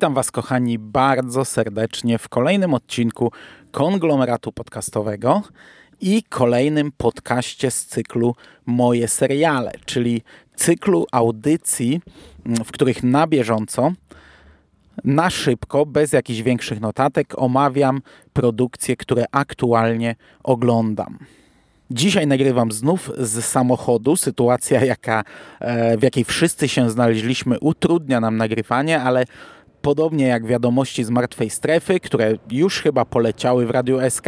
[0.00, 3.32] Witam Was, kochani, bardzo serdecznie w kolejnym odcinku
[3.70, 5.42] konglomeratu podcastowego
[6.00, 8.34] i kolejnym podcaście z cyklu
[8.66, 10.22] Moje seriale, czyli
[10.54, 12.00] cyklu audycji,
[12.46, 13.92] w których na bieżąco,
[15.04, 21.18] na szybko, bez jakichś większych notatek, omawiam produkcje, które aktualnie oglądam.
[21.90, 24.16] Dzisiaj nagrywam znów z samochodu.
[24.16, 25.24] Sytuacja, jaka,
[25.60, 29.24] e, w jakiej wszyscy się znaleźliśmy, utrudnia nam nagrywanie, ale
[29.82, 34.26] podobnie jak wiadomości z martwej strefy, które już chyba poleciały w Radiu SK,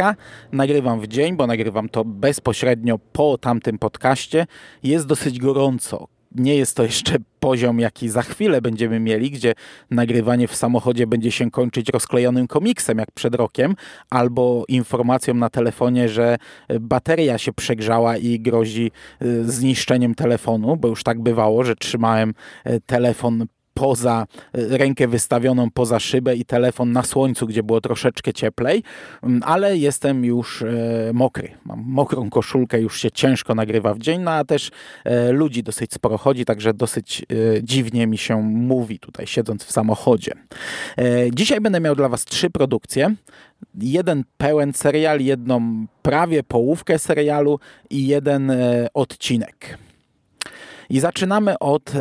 [0.51, 4.47] nagrywam w dzień, bo nagrywam to bezpośrednio po tamtym podcaście.
[4.83, 9.53] Jest dosyć gorąco nie jest to jeszcze poziom, jaki za chwilę będziemy mieli, gdzie
[9.91, 13.75] nagrywanie w samochodzie będzie się kończyć rozklejonym komiksem, jak przed rokiem,
[14.09, 16.37] albo informacją na telefonie, że
[16.79, 22.33] bateria się przegrzała i grozi y, zniszczeniem telefonu, bo już tak bywało, że trzymałem
[22.67, 28.33] y, telefon poza e, rękę wystawioną poza szybę i telefon na słońcu, gdzie było troszeczkę
[28.33, 28.83] cieplej,
[29.23, 30.65] mm, ale jestem już e,
[31.13, 31.51] mokry.
[31.65, 34.71] Mam mokrą koszulkę, już się ciężko nagrywa w dzień, no a też
[35.05, 37.25] e, ludzi dosyć sporo chodzi, także dosyć
[37.63, 40.31] dziwnie mi się mówi tutaj siedząc w samochodzie.
[41.33, 43.15] Dzisiaj będę miał dla Was trzy produkcje.
[43.81, 48.51] Jeden pełen serial, jedną prawie połówkę serialu i jeden
[48.93, 49.77] odcinek.
[50.89, 51.91] I zaczynamy od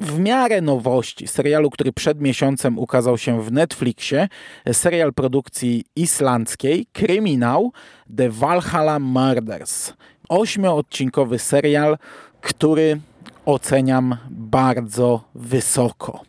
[0.00, 4.28] w miarę nowości, serialu, który przed miesiącem ukazał się w Netflixie,
[4.72, 7.72] serial produkcji islandzkiej, kryminał
[8.16, 9.92] The Valhalla Murders.
[10.28, 11.98] Ośmioodcinkowy serial,
[12.40, 13.00] który
[13.46, 16.20] oceniam bardzo wysoko.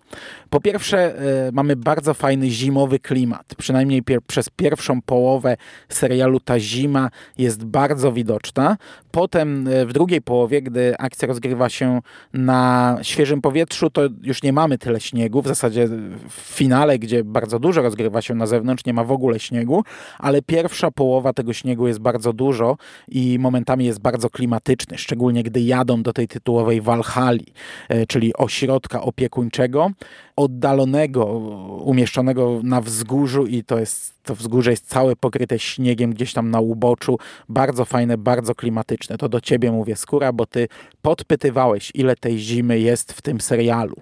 [0.49, 3.55] Po pierwsze, e, mamy bardzo fajny zimowy klimat.
[3.57, 5.57] Przynajmniej pier przez pierwszą połowę
[5.89, 8.77] serialu ta zima jest bardzo widoczna.
[9.11, 12.01] Potem e, w drugiej połowie, gdy akcja rozgrywa się
[12.33, 15.41] na świeżym powietrzu, to już nie mamy tyle śniegu.
[15.41, 15.87] W zasadzie
[16.29, 19.83] w finale, gdzie bardzo dużo rozgrywa się na zewnątrz, nie ma w ogóle śniegu,
[20.19, 22.77] ale pierwsza połowa tego śniegu jest bardzo dużo
[23.07, 27.45] i momentami jest bardzo klimatyczny, szczególnie gdy jadą do tej tytułowej Walhali,
[27.89, 29.91] e, czyli ośrodka opiekuńczego
[30.35, 31.25] oddalonego,
[31.83, 36.59] umieszczonego na wzgórzu i to jest to wzgórze jest całe pokryte śniegiem gdzieś tam na
[36.59, 37.17] uboczu.
[37.49, 39.17] Bardzo fajne, bardzo klimatyczne.
[39.17, 40.67] To do ciebie mówię, skóra, bo ty
[41.01, 43.95] podpytywałeś, ile tej zimy jest w tym serialu.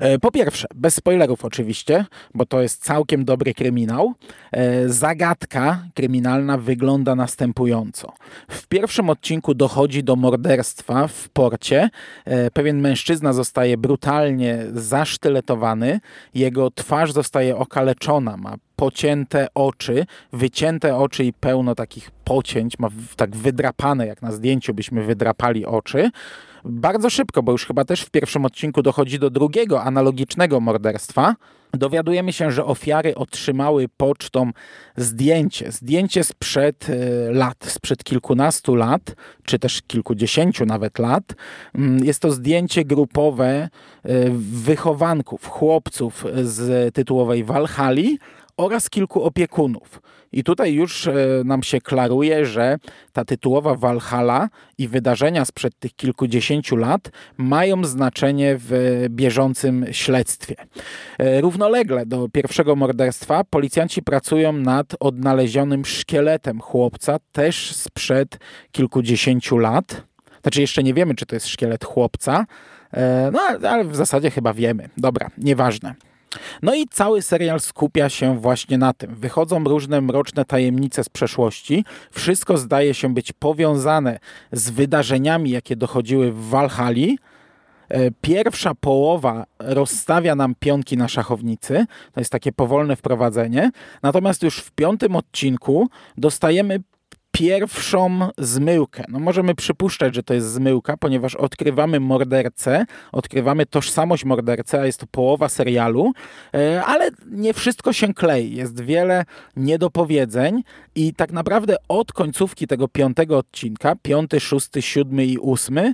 [0.00, 2.04] E, po pierwsze, bez spoilerów oczywiście,
[2.34, 4.14] bo to jest całkiem dobry kryminał.
[4.52, 8.12] E, zagadka kryminalna wygląda następująco.
[8.50, 11.90] W pierwszym odcinku dochodzi do morderstwa w porcie.
[12.24, 16.00] E, pewien mężczyzna zostaje brutalnie zasztyletowany,
[16.34, 23.36] jego twarz zostaje okaleczona, ma pocięte oczy, wycięte oczy i pełno takich pocięć, ma tak
[23.36, 26.10] wydrapane, jak na zdjęciu byśmy wydrapali oczy
[26.68, 31.34] bardzo szybko, bo już chyba też w pierwszym odcinku dochodzi do drugiego analogicznego morderstwa.
[31.72, 34.50] Dowiadujemy się, że ofiary otrzymały pocztą
[34.96, 39.14] zdjęcie, zdjęcie sprzed e, lat, sprzed kilkunastu lat,
[39.44, 41.34] czy też kilkudziesięciu nawet lat.
[41.74, 43.68] Mm, jest to zdjęcie grupowe e,
[44.40, 48.18] wychowanków, chłopców z tytułowej Walhali
[48.56, 50.00] oraz kilku opiekunów.
[50.32, 52.78] I tutaj już e, nam się klaruje, że
[53.12, 60.56] ta tytułowa Walhalla i wydarzenia sprzed tych kilkudziesięciu lat mają znaczenie w bieżącym śledztwie.
[61.18, 68.38] E, równolegle do pierwszego morderstwa policjanci pracują nad odnalezionym szkieletem chłopca, też sprzed
[68.72, 70.02] kilkudziesięciu lat.
[70.42, 72.46] Znaczy jeszcze nie wiemy, czy to jest szkielet chłopca,
[72.92, 74.88] e, no ale w zasadzie chyba wiemy.
[74.96, 75.94] Dobra, nieważne.
[76.62, 79.14] No i cały serial skupia się właśnie na tym.
[79.14, 81.84] Wychodzą różne mroczne tajemnice z przeszłości.
[82.10, 84.18] Wszystko zdaje się być powiązane
[84.52, 87.18] z wydarzeniami, jakie dochodziły w Walhali.
[87.88, 91.86] E, pierwsza połowa rozstawia nam pionki na szachownicy.
[92.12, 93.70] To jest takie powolne wprowadzenie.
[94.02, 96.80] Natomiast już w piątym odcinku dostajemy
[97.38, 99.04] pierwszą zmyłkę.
[99.08, 105.00] No możemy przypuszczać, że to jest zmyłka, ponieważ odkrywamy mordercę, odkrywamy tożsamość mordercy, a jest
[105.00, 106.12] to połowa serialu,
[106.54, 108.54] e, ale nie wszystko się klei.
[108.54, 109.24] Jest wiele
[109.56, 110.62] niedopowiedzeń
[110.94, 115.92] i tak naprawdę od końcówki tego piątego odcinka, piąty, szósty, siódmy i ósmy,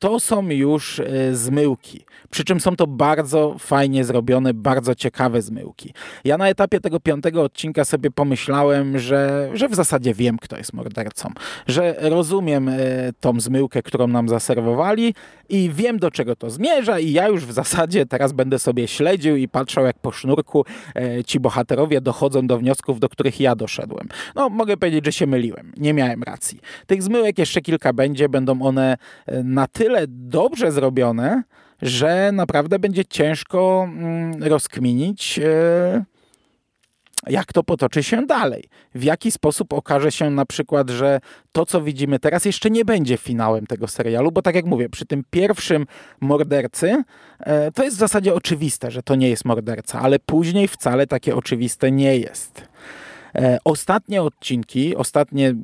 [0.00, 2.04] to są już e, zmyłki.
[2.30, 5.94] Przy czym są to bardzo fajnie zrobione, bardzo ciekawe zmyłki.
[6.24, 10.72] Ja na etapie tego piątego odcinka sobie pomyślałem, że, że w zasadzie wiem, kto jest
[10.72, 11.30] mordercą.
[11.66, 12.76] Że rozumiem e,
[13.20, 15.14] tą zmyłkę, którą nam zaserwowali
[15.48, 19.36] i wiem, do czego to zmierza i ja już w zasadzie teraz będę sobie śledził
[19.36, 20.64] i patrzał, jak po sznurku
[20.96, 24.08] e, ci bohaterowie dochodzą do wniosków, do których ja doszedłem.
[24.34, 25.72] No, mogę powiedzieć, że się myliłem.
[25.76, 26.60] Nie miałem racji.
[26.86, 28.96] Tych zmyłek jeszcze kilka będzie, będą one
[29.44, 31.42] na tyle tyle dobrze zrobione,
[31.82, 36.04] że naprawdę będzie ciężko mm, rozkminić, e,
[37.26, 38.64] jak to potoczy się dalej.
[38.94, 41.20] W jaki sposób okaże się na przykład, że
[41.52, 45.06] to, co widzimy teraz, jeszcze nie będzie finałem tego serialu, bo tak jak mówię, przy
[45.06, 45.86] tym pierwszym
[46.20, 47.02] mordercy
[47.40, 51.36] e, to jest w zasadzie oczywiste, że to nie jest morderca, ale później wcale takie
[51.36, 52.68] oczywiste nie jest.
[53.34, 55.54] E, ostatnie odcinki, ostatnie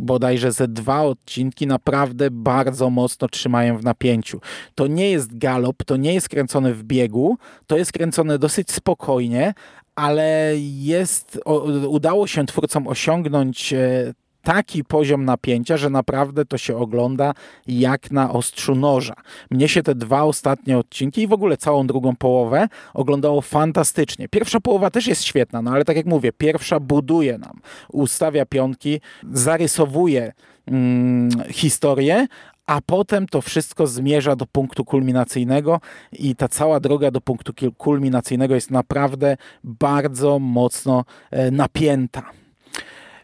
[0.00, 4.40] bodajże ze dwa odcinki naprawdę bardzo mocno trzymają w napięciu.
[4.74, 9.54] To nie jest galop, to nie jest kręcone w biegu, to jest kręcone dosyć spokojnie,
[9.94, 11.40] ale jest,
[11.88, 17.34] udało się twórcom osiągnąć e, taki poziom napięcia, że naprawdę to się ogląda
[17.66, 19.14] jak na ostrzu noża.
[19.50, 24.28] Mnie się te dwa ostatnie odcinki i w ogóle całą drugą połowę oglądało fantastycznie.
[24.28, 27.60] Pierwsza połowa też jest świetna, no ale tak jak mówię, pierwsza buduje nam,
[27.92, 29.00] ustawia pionki,
[29.32, 30.32] zarysowuje
[30.66, 32.26] mm, historię,
[32.66, 35.80] a potem to wszystko zmierza do punktu kulminacyjnego
[36.12, 42.22] i ta cała droga do punktu kulminacyjnego jest naprawdę bardzo mocno e, napięta.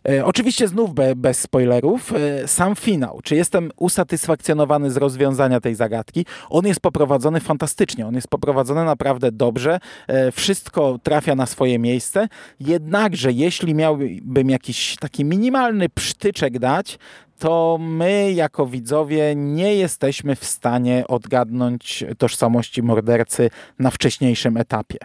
[0.08, 3.20] E, oczywiście znów be, bez spoilerów, e, sam finał.
[3.22, 6.26] Czy jestem usatysfakcjonowany z rozwiązania tej zagadki?
[6.50, 12.28] On jest poprowadzony fantastycznie, on jest poprowadzony naprawdę dobrze, e, wszystko trafia na swoje miejsce,
[12.60, 16.98] jednakże jeśli miałbym jakiś taki minimalny przytyczek dać,
[17.38, 24.98] to my jako widzowie nie jesteśmy w stanie odgadnąć tożsamości mordercy na wcześniejszym etapie.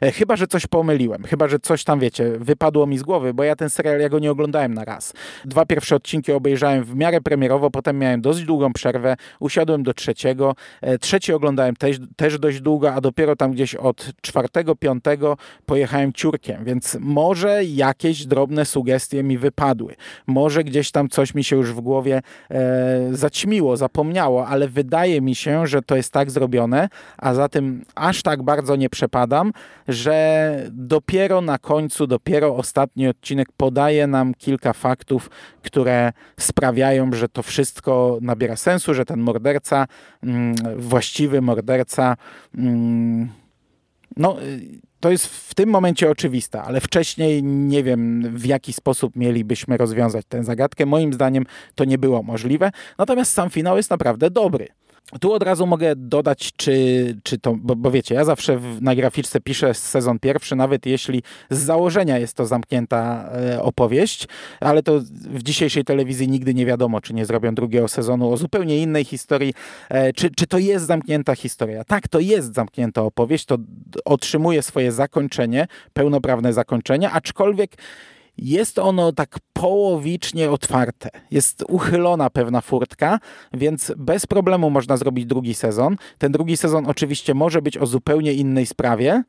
[0.00, 3.44] E, chyba, że coś pomyliłem, chyba, że coś tam, wiecie, wypadło mi z głowy, bo
[3.44, 5.12] ja ten serial, ja go nie oglądałem na raz.
[5.44, 10.54] Dwa pierwsze odcinki obejrzałem w miarę premierowo, potem miałem dość długą przerwę, usiadłem do trzeciego.
[10.80, 15.36] E, trzeci oglądałem też, też dość długo, a dopiero tam gdzieś od czwartego, piątego
[15.66, 19.94] pojechałem ciurkiem, więc może jakieś drobne sugestie mi wypadły.
[20.26, 25.34] Może gdzieś tam coś mi się już w głowie e, zaćmiło, zapomniało, ale wydaje mi
[25.34, 26.88] się, że to jest tak zrobione,
[27.18, 29.52] a za tym aż tak bardzo nie przepadam,
[29.88, 30.18] że
[30.72, 35.30] dopiero na końcu, dopiero ostatni odcinek podaje nam kilka faktów,
[35.62, 39.86] które sprawiają, że to wszystko nabiera sensu, że ten morderca,
[40.22, 42.16] mm, właściwy morderca,
[42.54, 43.28] mm,
[44.16, 44.36] no
[45.00, 50.26] to jest w tym momencie oczywiste, ale wcześniej nie wiem, w jaki sposób mielibyśmy rozwiązać
[50.28, 50.86] tę zagadkę.
[50.86, 52.70] Moim zdaniem to nie było możliwe.
[52.98, 54.77] Natomiast sam finał jest naprawdę dobry.
[55.20, 58.94] Tu od razu mogę dodać, czy, czy to, bo, bo wiecie, ja zawsze w, na
[58.94, 64.28] graficzce piszę sezon pierwszy, nawet jeśli z założenia jest to zamknięta e, opowieść,
[64.60, 68.78] ale to w dzisiejszej telewizji nigdy nie wiadomo, czy nie zrobią drugiego sezonu o zupełnie
[68.78, 69.54] innej historii,
[69.88, 71.84] e, czy, czy to jest zamknięta historia.
[71.84, 73.58] Tak, to jest zamknięta opowieść, to
[74.04, 77.76] otrzymuje swoje zakończenie, pełnoprawne zakończenie, aczkolwiek
[78.38, 81.10] jest ono tak połowicznie otwarte.
[81.30, 83.18] Jest uchylona pewna furtka,
[83.52, 85.96] więc bez problemu można zrobić drugi sezon.
[86.18, 89.22] Ten drugi sezon oczywiście może być o zupełnie innej sprawie,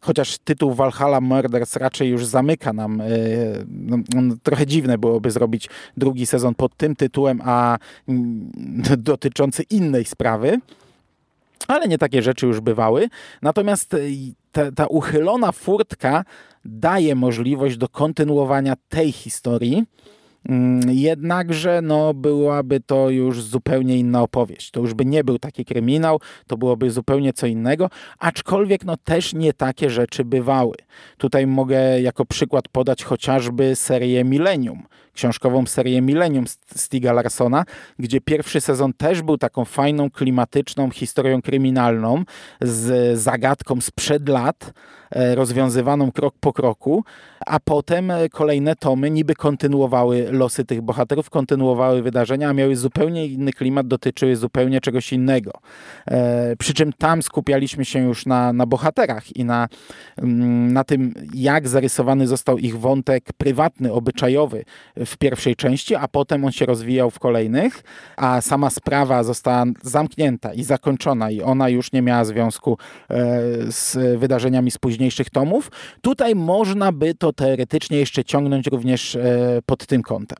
[0.00, 3.06] chociaż tytuł Valhalla Murders raczej już zamyka nam, e,
[3.68, 3.98] no,
[4.42, 8.50] trochę dziwne byłoby zrobić drugi sezon pod tym tytułem, a mm,
[8.98, 10.60] dotyczący innej sprawy.
[11.68, 13.08] Ale nie takie rzeczy już bywały.
[13.42, 13.96] Natomiast
[14.52, 16.24] ta, ta uchylona furtka
[16.64, 19.86] daje możliwość do kontynuowania tej historii.
[20.48, 24.70] Mm, jednakże no, byłaby to już zupełnie inna opowieść.
[24.70, 29.34] To już by nie był taki kryminał, to byłoby zupełnie co innego, aczkolwiek no, też
[29.34, 30.74] nie takie rzeczy bywały.
[31.18, 34.82] Tutaj mogę jako przykład podać chociażby serię Millennium,
[35.14, 36.44] książkową serię Millennium
[36.76, 37.64] Stiga Larsona,
[37.98, 42.24] gdzie pierwszy sezon też był taką fajną, klimatyczną historią kryminalną
[42.60, 44.72] z zagadką sprzed lat,
[45.10, 47.04] e, rozwiązywaną krok po kroku,
[47.46, 53.26] a potem e, kolejne tomy niby kontynuowały losy tych bohaterów, kontynuowały wydarzenia, a miały zupełnie
[53.26, 55.52] inny klimat, dotyczyły zupełnie czegoś innego.
[56.06, 59.68] E, przy czym tam skupialiśmy się już na, na bohaterach i na,
[60.18, 64.64] mm, na tym, jak zarysowany został ich wątek prywatny, obyczajowy
[65.06, 67.82] w pierwszej części, a potem on się rozwijał w kolejnych,
[68.16, 72.78] a sama sprawa została zamknięta i zakończona i ona już nie miała związku
[73.10, 73.16] e,
[73.68, 75.70] z wydarzeniami z późniejszych tomów.
[76.00, 80.38] Tutaj można by to teoretycznie jeszcze ciągnąć również e, pod tym kątem.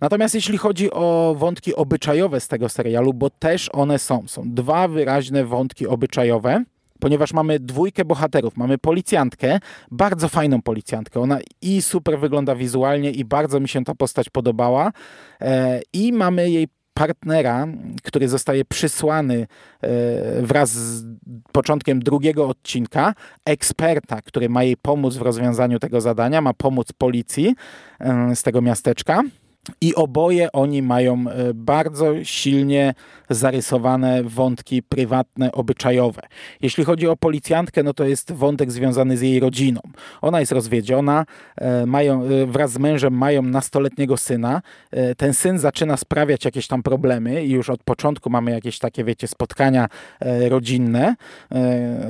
[0.00, 4.88] Natomiast jeśli chodzi o wątki obyczajowe z tego serialu, bo też one są, są dwa
[4.88, 6.64] wyraźne wątki obyczajowe,
[7.00, 8.56] ponieważ mamy dwójkę bohaterów.
[8.56, 11.20] Mamy policjantkę, bardzo fajną policjantkę.
[11.20, 14.92] Ona i super wygląda wizualnie i bardzo mi się ta postać podobała.
[15.40, 17.66] E, I mamy jej partnera,
[18.02, 19.46] który zostaje przysłany
[19.82, 21.04] e, wraz z
[21.52, 23.14] początkiem drugiego odcinka,
[23.44, 27.54] eksperta, który ma jej pomóc w rozwiązaniu tego zadania, ma pomóc policji
[28.00, 29.22] e, z tego miasteczka.
[29.80, 32.94] I oboje oni mają e, bardzo silnie
[33.30, 36.22] zarysowane wątki prywatne, obyczajowe.
[36.62, 39.80] Jeśli chodzi o policjantkę, no to jest wątek związany z jej rodziną.
[40.22, 41.24] Ona jest rozwiedziona,
[41.56, 44.62] e, mają, e, wraz z mężem mają nastoletniego syna.
[45.16, 49.28] Ten syn zaczyna sprawiać jakieś tam problemy i już od początku mamy jakieś takie, wiecie,
[49.28, 49.88] spotkania
[50.48, 51.14] rodzinne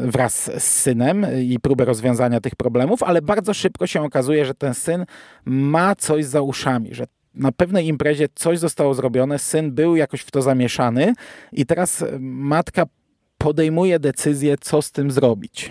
[0.01, 4.75] wraz z synem i próbę rozwiązania tych problemów, ale bardzo szybko się okazuje, że ten
[4.75, 5.05] syn
[5.45, 7.07] ma coś za uszami, że
[7.39, 11.15] na pewnej imprezie coś zostało zrobione, syn był jakoś w to zamieszany
[11.53, 12.87] i teraz matka
[13.39, 15.71] podejmuje decyzję, co z tym zrobić.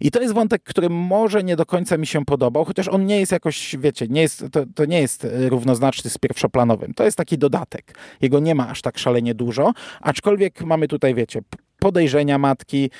[0.00, 3.20] I to jest wątek, który może nie do końca mi się podobał, chociaż on nie
[3.20, 6.94] jest jakoś, wiecie, nie jest, to, to nie jest równoznaczny z pierwszoplanowym.
[6.94, 7.98] To jest taki dodatek.
[8.20, 11.40] Jego nie ma aż tak szalenie dużo, aczkolwiek mamy tutaj, wiecie,
[11.78, 12.90] podejrzenia matki,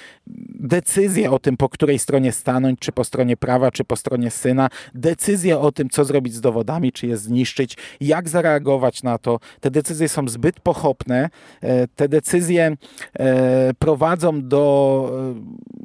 [0.60, 4.68] decyzję o tym, po której stronie stanąć, czy po stronie prawa, czy po stronie syna,
[4.94, 9.40] decyzję o tym, co zrobić z dowodami, czy je zniszczyć, jak zareagować na to.
[9.60, 11.30] Te decyzje są zbyt pochopne,
[11.60, 12.76] e, te decyzje
[13.18, 15.10] e, prowadzą do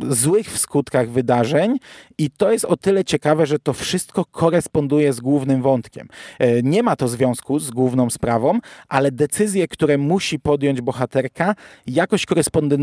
[0.01, 1.77] e, złych w skutkach wydarzeń
[2.17, 6.07] i to jest o tyle ciekawe, że to wszystko koresponduje z głównym wątkiem.
[6.63, 11.55] Nie ma to związku z główną sprawą, ale decyzje, które musi podjąć bohaterka,
[11.87, 12.80] jakoś korespondują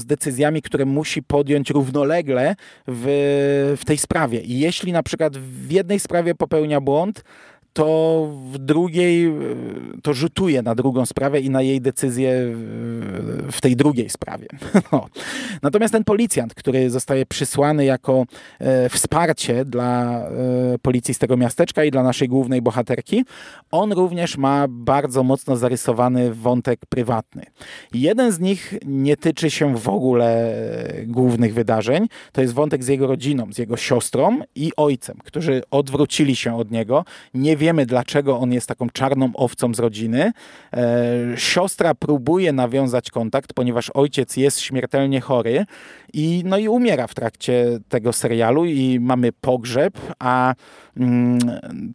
[0.00, 2.56] z decyzjami, które musi podjąć równolegle
[2.88, 4.40] w, w tej sprawie.
[4.40, 7.24] I jeśli na przykład w jednej sprawie popełnia błąd,
[7.72, 9.32] to w drugiej e,
[10.02, 12.32] to rzutuje na drugą sprawę i na jej decyzję
[13.52, 14.46] w tej drugiej sprawie.
[14.92, 15.06] No.
[15.62, 18.24] Natomiast ten policjant, który zostaje przysłany jako
[18.58, 20.28] e, wsparcie dla e,
[20.82, 23.24] policji z tego miasteczka i dla naszej głównej bohaterki,
[23.70, 27.42] on również ma bardzo mocno zarysowany wątek prywatny.
[27.94, 30.54] Jeden z nich nie tyczy się w ogóle
[31.06, 32.08] głównych wydarzeń.
[32.32, 36.70] To jest wątek z jego rodziną, z jego siostrą i ojcem, którzy odwrócili się od
[36.70, 40.32] niego, nie wiemy, dlaczego on jest taką czarną owcą z rodziny.
[40.72, 40.82] E,
[41.36, 45.66] siostra próbuje nawiązać kontakt, ponieważ ojciec jest śmiertelnie chory
[46.12, 50.54] i, no i umiera w trakcie tego serialu i mamy pogrzeb, a
[50.96, 51.38] mm,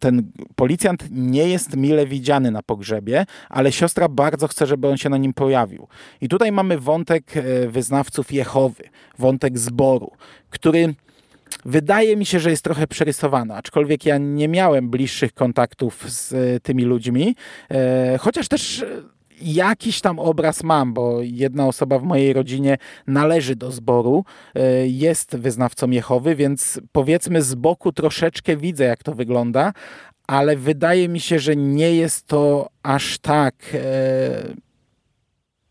[0.00, 5.08] ten policjant nie jest mile widziany na pogrzebie, ale siostra bardzo chce, żeby on się
[5.08, 5.88] na nim pojawił.
[6.20, 8.84] I tutaj mamy wątek e, wyznawców Jehowy,
[9.18, 10.10] wątek zboru,
[10.50, 10.94] który
[11.64, 16.60] wydaje mi się, że jest trochę przerysowana, aczkolwiek ja nie miałem bliższych kontaktów z e,
[16.60, 17.36] tymi ludźmi,
[17.70, 18.86] e, chociaż też e,
[19.42, 24.24] jakiś tam obraz mam, bo jedna osoba w mojej rodzinie należy do zboru,
[24.86, 29.72] jest wyznawcą Jehowy, więc powiedzmy z boku troszeczkę widzę, jak to wygląda,
[30.26, 33.54] ale wydaje mi się, że nie jest to aż tak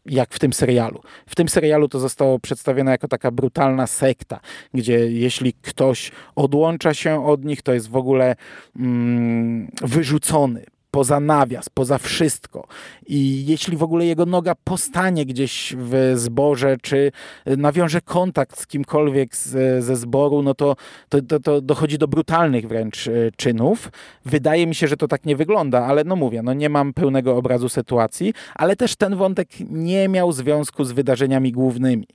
[0.07, 1.01] jak w tym serialu.
[1.27, 4.39] W tym serialu to zostało przedstawione jako taka brutalna sekta,
[4.73, 8.35] gdzie jeśli ktoś odłącza się od nich, to jest w ogóle
[8.75, 10.65] mm, wyrzucony,
[10.97, 12.67] poza nawias, poza wszystko.
[13.07, 17.11] I jeśli w ogóle jego noga postanie gdzieś w zborze, czy
[17.45, 20.75] nawiąże kontakt z kimkolwiek z, ze zboru, no to,
[21.09, 23.91] to, to, to, dochodzi do brutalnych wręcz e, czynów.
[24.25, 27.35] Wydaje mi się, że to tak nie wygląda, ale no mówię, no nie mam pełnego
[27.35, 32.07] obrazu sytuacji, ale też ten wątek nie miał związku z wydarzeniami głównymi.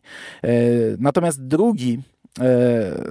[0.45, 0.51] E,
[0.99, 1.99] natomiast drugi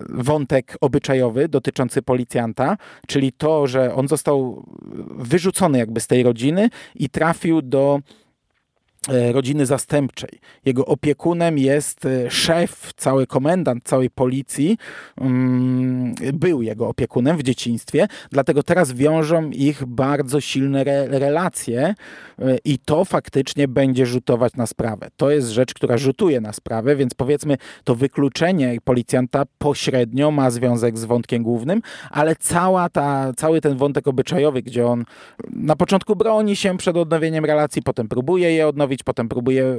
[0.10, 4.66] wątek obyczajowy dotyczący policjanta, czyli to, że on został
[5.16, 8.31] wyrzucony jakby z tej rodziny i trafił do E,
[9.08, 10.30] rodziny zastępczej.
[10.66, 14.78] Jego opiekunem jest e, szef, cały komendant całej policji.
[15.18, 21.96] Mm, był jego opiekunem w dzieciństwie, dlatego teraz wiążą ich bardzo silne re relacje
[22.40, 25.08] e, i to faktycznie będzie rzutować na sprawę.
[25.18, 30.98] To jest rzecz, która rzutuje na sprawę, więc powiedzmy to wykluczenie policjanta pośrednio ma związek
[30.98, 31.82] z wątkiem głównym,
[32.12, 35.06] ale cała ta, cały ten wątek obyczajowy, gdzie on
[35.50, 39.78] na początku broni się przed odnowieniem relacji, potem próbuje je odnowić, potem próbuje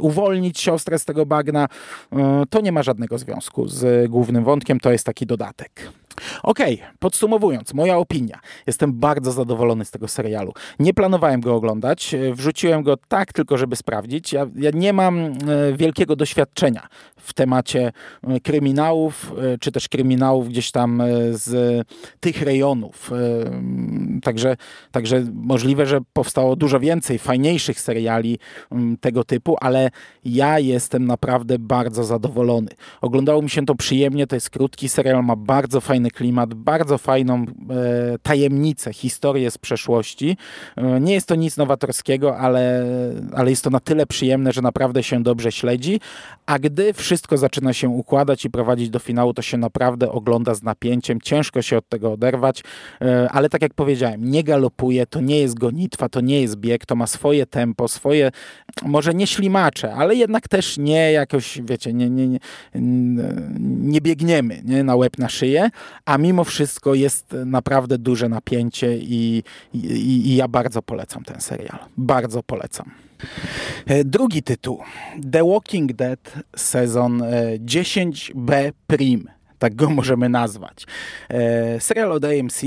[0.00, 1.68] uwolnić siostrę z tego bagna.
[2.12, 5.92] E, to nie ma żadnego związku z głównym wątkiem, to jest taki dodatek.
[6.42, 8.40] Okej, okay, podsumowując, moja opinia.
[8.66, 10.52] Jestem bardzo zadowolony z tego serialu.
[10.78, 14.32] Nie planowałem go oglądać, e, wrzuciłem go tak tylko, żeby sprawdzić.
[14.32, 15.32] Ja, ja nie mam e,
[15.76, 21.82] wielkiego doświadczenia w temacie e, kryminałów, czy też kryminałów gdzieś tam z
[22.20, 23.10] tych rejonów.
[24.22, 24.56] Także,
[24.90, 28.38] także możliwe, że powstało dużo więcej fajniejszych seriali
[29.00, 29.90] tego typu, ale
[30.24, 32.68] ja jestem naprawdę bardzo zadowolony.
[33.00, 36.98] Oglądało mi się to przyjemnie, to jest krótki serial, ma bardzo fajny fajny klimat, bardzo
[36.98, 37.44] fajną e,
[38.22, 40.36] tajemnicę, historię z przeszłości.
[40.76, 42.84] E, nie jest to nic nowatorskiego, ale,
[43.34, 46.00] ale jest to na tyle przyjemne, że naprawdę się dobrze śledzi,
[46.46, 50.62] a gdy wszystko zaczyna się układać i prowadzić do finału, to się naprawdę ogląda z
[50.62, 51.20] napięciem.
[51.20, 52.64] Ciężko się od tego oderwać,
[53.00, 56.86] e, ale tak jak powiedziałem, nie galopuje, to nie jest gonitwa, to nie jest bieg,
[56.86, 58.30] to ma swoje tempo, swoje,
[58.82, 62.38] może nie ślimacze, ale jednak też nie jakoś, wiecie, nie, nie, nie,
[63.60, 65.70] nie biegniemy nie, na łeb, na szyję,
[66.04, 69.42] a mimo wszystko jest naprawdę duże napięcie i,
[69.74, 69.78] i,
[70.28, 71.78] i ja bardzo polecam ten serial.
[71.96, 72.90] Bardzo polecam.
[73.86, 74.82] E, drugi tytuł.
[75.32, 77.22] The Walking Dead sezon
[77.58, 79.28] 10B e, Prim.
[79.58, 80.86] Tak go możemy nazwać.
[81.28, 82.62] E, serial od AMC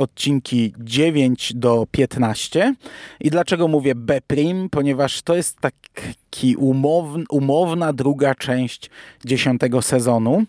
[0.00, 2.74] odcinki 9 do 15.
[3.20, 4.68] I dlaczego mówię B prim?
[4.70, 8.90] Ponieważ to jest taki umowna, umowna druga część
[9.24, 10.44] dziesiątego sezonu.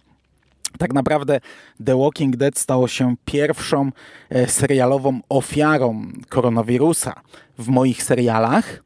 [0.78, 1.40] Tak naprawdę
[1.86, 3.92] The Walking Dead stało się pierwszą
[4.30, 7.22] e, serialową ofiarą koronawirusa
[7.58, 8.84] w moich serialach.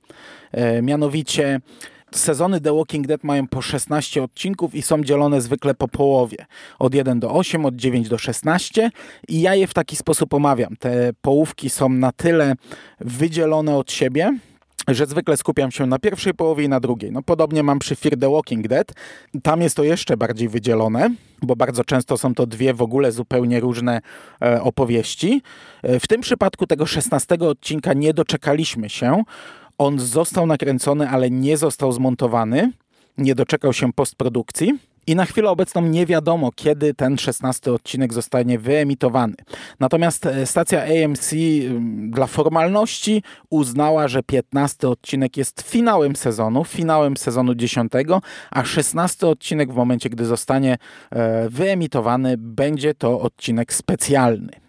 [0.52, 1.60] E, mianowicie
[2.12, 6.46] Sezony The Walking Dead mają po 16 odcinków i są dzielone zwykle po połowie.
[6.80, 8.92] Od 1 do 8, od 9 do 16
[9.28, 10.76] i ja je w taki sposób omawiam.
[10.80, 12.54] Te połówki są na tyle
[13.00, 14.38] wydzielone od siebie,
[14.88, 17.12] że zwykle skupiam się na pierwszej połowie i na drugiej.
[17.12, 18.94] No podobnie mam przy Fear the Walking Dead.
[19.44, 21.10] Tam jest to jeszcze bardziej wydzielone,
[21.42, 24.02] bo bardzo często są to dwie w ogóle zupełnie różne
[24.42, 25.42] e, opowieści.
[25.84, 29.24] E, w tym przypadku tego 16 odcinka nie doczekaliśmy się,
[29.78, 32.72] on został nakręcony, ale nie został zmontowany,
[33.18, 34.80] nie doczekał się postprodukcji.
[35.08, 39.36] I na chwilę obecną nie wiadomo, kiedy ten szesnasty odcinek zostanie wyemitowany.
[39.80, 41.32] Natomiast e, stacja AMC
[42.10, 47.92] dla formalności uznała, że 15 odcinek jest finałem sezonu, finałem sezonu 10,
[48.52, 50.78] a 16 odcinek w momencie, gdy zostanie
[51.12, 54.65] e, wyemitowany, będzie to odcinek specjalny.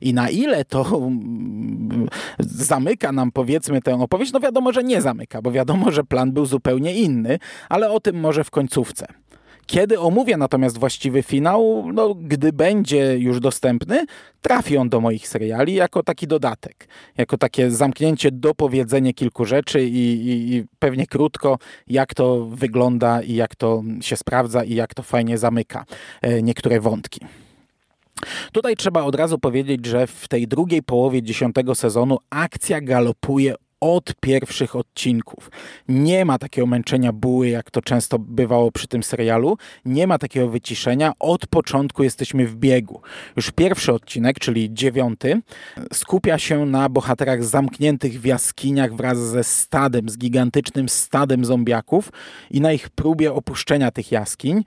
[0.00, 2.08] I na ile to mm,
[2.38, 6.46] zamyka nam powiedzmy tę opowieść, no wiadomo, że nie zamyka, bo wiadomo, że plan był
[6.46, 9.06] zupełnie inny, ale o tym może w końcówce.
[9.68, 14.06] Kiedy omówię natomiast właściwy finał, no, gdy będzie już dostępny,
[14.40, 20.28] trafi on do moich seriali jako taki dodatek, jako takie zamknięcie, dopowiedzenie kilku rzeczy i,
[20.28, 25.02] i, i pewnie krótko, jak to wygląda i jak to się sprawdza i jak to
[25.02, 25.84] fajnie zamyka
[26.22, 27.20] e, niektóre wątki.
[28.52, 34.14] Tutaj trzeba od razu powiedzieć, że w tej drugiej połowie dziesiątego sezonu akcja galopuje od
[34.20, 35.50] pierwszych odcinków.
[35.88, 39.56] Nie ma takiego męczenia buły, jak to często bywało przy tym serialu.
[39.84, 41.12] Nie ma takiego wyciszenia.
[41.18, 43.00] Od początku jesteśmy w biegu.
[43.36, 45.40] Już pierwszy odcinek, czyli dziewiąty,
[45.92, 52.12] skupia się na bohaterach zamkniętych w jaskiniach wraz ze stadem, z gigantycznym stadem zombiaków
[52.50, 54.64] i na ich próbie opuszczenia tych jaskiń.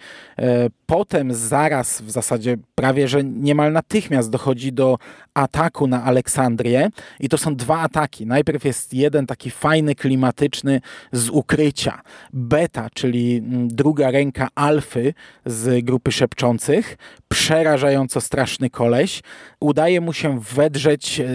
[0.91, 4.97] Potem zaraz, w zasadzie prawie, że niemal natychmiast dochodzi do
[5.33, 8.25] ataku na Aleksandrię i to są dwa ataki.
[8.25, 12.01] Najpierw jest jeden taki fajny, klimatyczny z ukrycia.
[12.33, 15.13] Beta, czyli mm, druga ręka alfy
[15.45, 19.21] z grupy szepczących, przerażająco straszny koleś.
[19.59, 21.25] Udaje mu się wedrzeć e,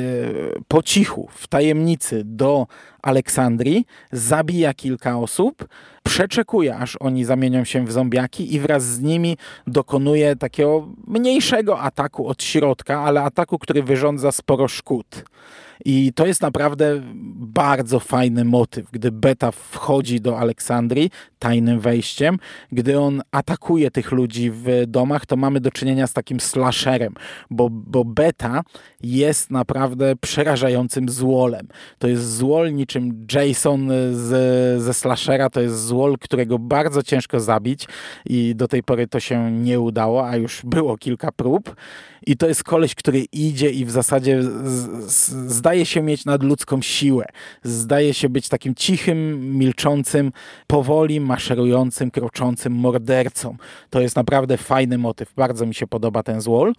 [0.68, 2.66] po cichu, w tajemnicy do
[3.06, 5.68] Aleksandrii, zabija kilka osób,
[6.02, 12.26] przeczekuje, aż oni zamienią się w zombiaki i wraz z nimi dokonuje takiego mniejszego ataku
[12.26, 15.24] od środka, ale ataku, który wyrządza sporo szkód.
[15.84, 17.00] I to jest naprawdę
[17.36, 22.38] bardzo fajny motyw, gdy Beta wchodzi do Aleksandrii tajnym wejściem,
[22.72, 27.14] gdy on atakuje tych ludzi w domach, to mamy do czynienia z takim slasherem,
[27.50, 28.62] bo, bo Beta
[29.02, 31.68] jest naprawdę przerażającym złolem.
[31.98, 37.88] To jest złol niczym Jason z, ze slashera, to jest złol, którego bardzo ciężko zabić
[38.26, 41.76] i do tej pory to się nie udało, a już było kilka prób.
[42.26, 44.48] I to jest koleś, który idzie i w zasadzie z,
[45.12, 47.26] z, zdaje się mieć nadludzką siłę.
[47.62, 50.32] Zdaje się być takim cichym, milczącym,
[50.66, 53.56] powoli maszerującym, kroczącym mordercą.
[53.90, 55.34] To jest naprawdę fajny motyw.
[55.34, 56.72] Bardzo mi się podoba ten złol.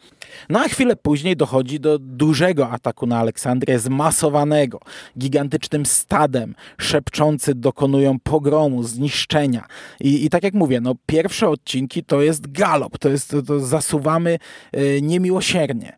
[0.50, 4.80] No a chwilę później dochodzi do dużego ataku na Aleksandrię, zmasowanego,
[5.18, 6.56] gigantycznym stadem.
[6.78, 9.68] Szepczący dokonują pogromu, zniszczenia.
[10.00, 14.40] I, i tak jak mówię, no pierwsze odcinki to jest galop, to jest, to zasuwamy
[14.74, 15.98] yy, niemiłosiernie.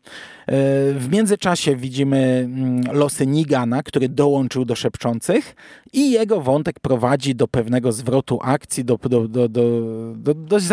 [0.95, 5.55] W międzyczasie widzimy mm, losy Nigana, który dołączył do Szepczących
[5.93, 9.81] i jego wątek prowadzi do pewnego zwrotu akcji, do, do, do, do,
[10.15, 10.65] do dość,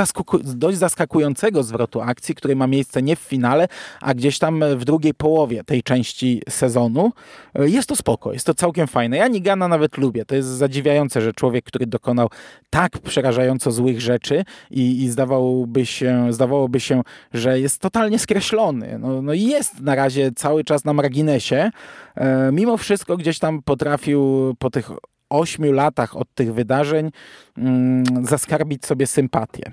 [0.44, 3.68] dość zaskakującego zwrotu akcji, który ma miejsce nie w finale,
[4.00, 7.12] a gdzieś tam w drugiej połowie tej części sezonu.
[7.54, 9.16] Jest to spoko, jest to całkiem fajne.
[9.16, 10.24] Ja Nigana nawet lubię.
[10.24, 12.28] To jest zadziwiające, że człowiek, który dokonał
[12.70, 18.98] tak przerażająco złych rzeczy i, i zdawałoby, się, zdawałoby się, że jest totalnie skreślony.
[18.98, 21.70] No, no i jest na razie cały czas na marginesie.
[22.14, 24.90] E, mimo wszystko gdzieś tam potrafił po tych
[25.30, 27.10] ośmiu latach od tych wydarzeń
[27.58, 29.72] mm, zaskarbić sobie sympatię.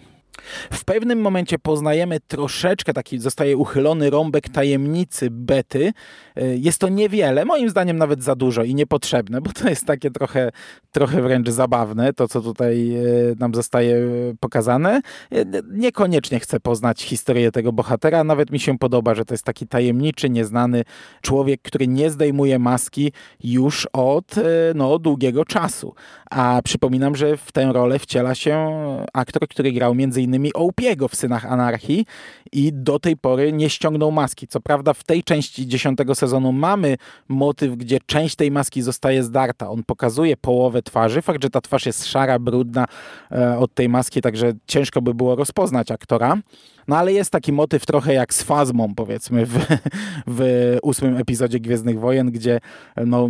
[0.72, 5.94] W pewnym momencie poznajemy troszeczkę, taki zostaje uchylony rąbek tajemnicy bety.
[6.36, 10.12] E, jest to niewiele, moim zdaniem nawet za dużo i niepotrzebne, bo to jest takie
[10.12, 10.52] trochę,
[10.92, 13.02] trochę wręcz zabawne, to co tutaj e,
[13.40, 13.98] nam zostaje
[14.40, 15.02] pokazane.
[15.32, 19.68] E, niekoniecznie chcę poznać historię tego bohatera, nawet mi się podoba, że to jest taki
[19.68, 20.84] tajemniczy, nieznany
[21.22, 23.12] człowiek, który nie zdejmuje maski
[23.44, 24.36] już od
[24.76, 25.96] no, długiego czasu.
[26.32, 28.74] A przypominam, że w tę rolę wciela się
[29.14, 32.06] aktor, który grał między innymi Oupiego w Synach Anarchii
[32.52, 34.48] i do tej pory nie ściągnął maski.
[34.48, 39.70] Co prawda w tej części dziesiątego sezonu mamy motyw, gdzie część tej maski zostaje zdarta.
[39.70, 41.22] On pokazuje połowę twarzy.
[41.22, 42.86] Fakt, że ta twarz jest szara, brudna
[43.32, 46.38] e, od tej maski, także ciężko by było rozpoznać aktora.
[46.88, 49.58] No ale jest taki motyw trochę jak z Fazmą, powiedzmy, w,
[50.28, 52.60] w ósmym epizodzie Gwiezdnych Wojen, gdzie
[53.06, 53.30] no,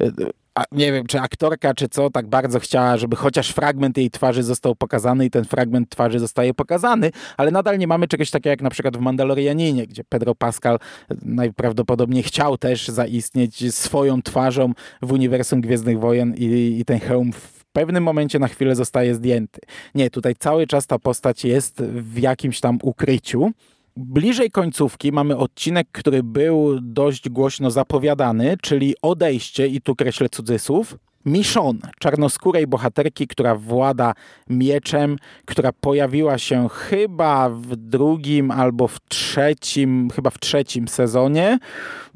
[0.00, 0.10] e,
[0.54, 4.42] a nie wiem, czy aktorka, czy co, tak bardzo chciała, żeby chociaż fragment jej twarzy
[4.42, 8.62] został pokazany i ten fragment twarzy zostaje pokazany, ale nadal nie mamy czegoś takiego jak
[8.62, 10.78] na przykład w Mandalorianinie, gdzie Pedro Pascal
[11.22, 17.64] najprawdopodobniej chciał też zaistnieć swoją twarzą w uniwersum Gwiezdnych Wojen i, i ten hełm w
[17.72, 19.60] pewnym momencie na chwilę zostaje zdjęty.
[19.94, 23.52] Nie, tutaj cały czas ta postać jest w jakimś tam ukryciu.
[23.96, 30.96] Bliżej końcówki mamy odcinek, który był dość głośno zapowiadany, czyli odejście, i tu kreślę cudzysłów,
[31.26, 34.12] Michonne, czarnoskórej bohaterki, która włada
[34.48, 41.58] mieczem, która pojawiła się chyba w drugim albo w trzecim, chyba w trzecim sezonie,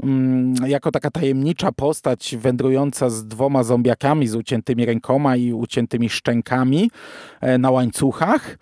[0.03, 6.91] mm, jako taka tajemnicza postać wędrująca z dwoma zombiakami, z uciętymi rękoma i uciętymi szczękami
[7.41, 8.59] e, na łańcuchach.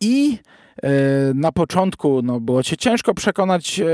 [0.00, 0.38] I
[1.34, 3.84] na początku no, było się ciężko przekonać e,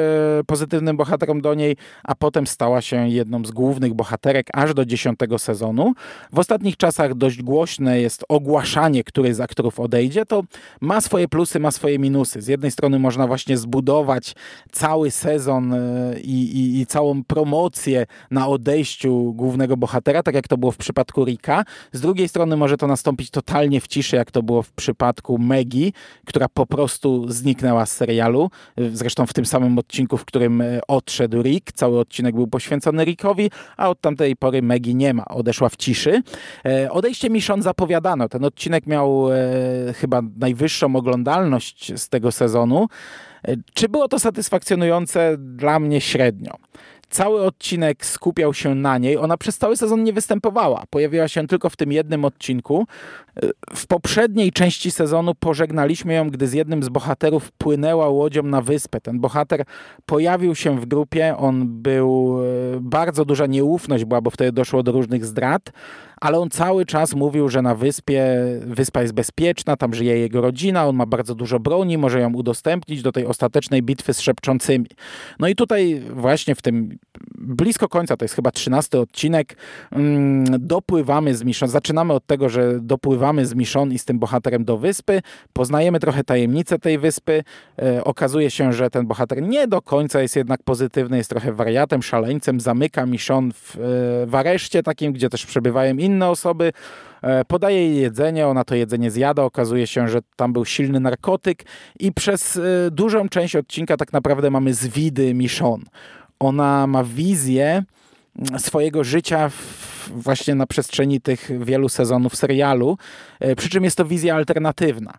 [0.46, 5.38] pozytywnym bohaterom do niej, a potem stała się jedną z głównych bohaterek aż do dziesiątego
[5.38, 5.92] sezonu.
[6.32, 10.26] W ostatnich czasach dość głośne jest ogłaszanie, który z aktorów odejdzie.
[10.26, 10.42] To
[10.80, 12.42] ma swoje plusy, ma swoje minusy.
[12.42, 14.34] Z jednej strony można właśnie zbudować
[14.72, 20.56] cały sezon e, i, i, i całą promocję na odejściu głównego bohatera, tak jak to
[20.56, 21.64] było w przypadku Rika.
[21.92, 25.92] Z drugiej strony może to nastąpić totalnie w ciszy, jak to było w przypadku Maggie,
[26.26, 28.50] która po prostu zniknęła z serialu.
[28.92, 31.72] Zresztą w tym samym odcinku, w którym e, odszedł Rick.
[31.72, 35.24] Cały odcinek był poświęcony Rickowi, a od tamtej pory Maggie nie ma.
[35.24, 36.22] Odeszła w ciszy.
[36.64, 38.28] E, odejście Michonne zapowiadano.
[38.28, 39.36] Ten odcinek miał e,
[39.92, 42.88] chyba najwyższą oglądalność z tego sezonu.
[43.74, 45.36] Czy było to satysfakcjonujące?
[45.38, 46.54] Dla mnie średnio.
[47.10, 49.16] Cały odcinek skupiał się na niej.
[49.16, 50.84] Ona przez cały sezon nie występowała.
[50.90, 52.86] Pojawiła się tylko w tym jednym odcinku.
[53.74, 59.00] W poprzedniej części sezonu pożegnaliśmy ją, gdy z jednym z bohaterów płynęła łodzią na wyspę.
[59.00, 59.64] Ten bohater
[60.06, 61.36] pojawił się w grupie.
[61.36, 62.38] On był
[62.76, 65.72] e, bardzo duża nieufność była, bo wtedy doszło do różnych zdrad
[66.20, 68.24] ale on cały czas mówił, że na wyspie
[68.60, 73.02] wyspa jest bezpieczna, tam żyje jego rodzina, on ma bardzo dużo broni, może ją udostępnić
[73.02, 74.86] do tej ostatecznej bitwy z szepczącymi.
[75.38, 76.98] No i tutaj właśnie w tym
[77.38, 79.56] blisko końca, to jest chyba trzynasty odcinek,
[79.92, 84.64] mm, dopływamy z Michon, zaczynamy od tego, że dopływamy z Michon i z tym bohaterem
[84.64, 87.44] do wyspy, poznajemy trochę tajemnicę tej wyspy,
[87.82, 92.02] e, okazuje się, że ten bohater nie do końca jest jednak pozytywny, jest trochę wariatem,
[92.02, 93.80] szaleńcem, zamyka Michon w, e,
[94.26, 96.72] w areszcie takim, gdzie też przebywają inne osoby,
[97.22, 101.64] e, podaje jej jedzenie, ona to jedzenie zjada, okazuje się, że tam był silny narkotyk
[102.00, 105.84] i przez e, dużą część odcinka tak naprawdę mamy zwidy Michonne.
[106.40, 107.84] Ona ma wizję
[108.38, 112.98] mm, swojego życia w, właśnie na przestrzeni tych wielu sezonów serialu,
[113.40, 115.14] e, przy czym jest to wizja alternatywna.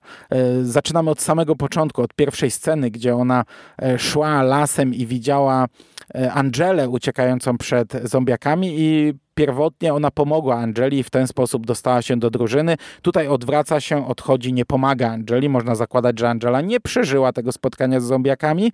[0.63, 3.43] Zaczynamy od samego początku, od pierwszej sceny, gdzie ona
[3.97, 5.67] szła lasem i widziała
[6.34, 12.17] Angelę uciekającą przed zombiakami i pierwotnie ona pomogła Angeli i w ten sposób dostała się
[12.17, 12.76] do drużyny.
[13.02, 15.50] Tutaj odwraca się, odchodzi, nie pomaga Angeli.
[15.50, 18.71] Można zakładać, że Angela nie przeżyła tego spotkania z zombiakami.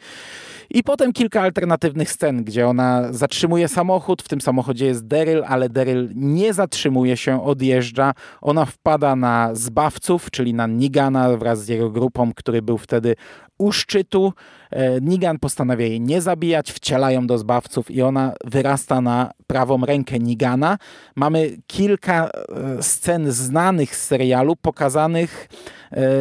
[0.70, 4.22] I potem kilka alternatywnych scen, gdzie ona zatrzymuje samochód.
[4.22, 8.14] W tym samochodzie jest Daryl, ale Daryl nie zatrzymuje się, odjeżdża.
[8.42, 13.16] Ona wpada na zbawców, czyli na Nigana wraz z jego grupą, który był wtedy
[13.58, 14.34] u szczytu
[14.72, 20.20] e, Nigan postanawia jej nie zabijać, wcielają do zbawców i ona wyrasta na prawą rękę
[20.20, 20.78] Nigana.
[21.16, 25.50] Mamy kilka e, scen znanych z serialu, pokazanych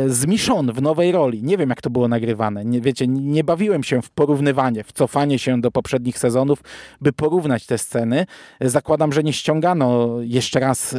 [0.06, 1.42] z Michonne w nowej roli.
[1.42, 2.64] Nie wiem, jak to było nagrywane.
[2.64, 6.62] Nie, wiecie, nie bawiłem się w porównywanie, w cofanie się do poprzednich sezonów,
[7.00, 8.26] by porównać te sceny.
[8.60, 10.94] Zakładam, że nie ściągano jeszcze raz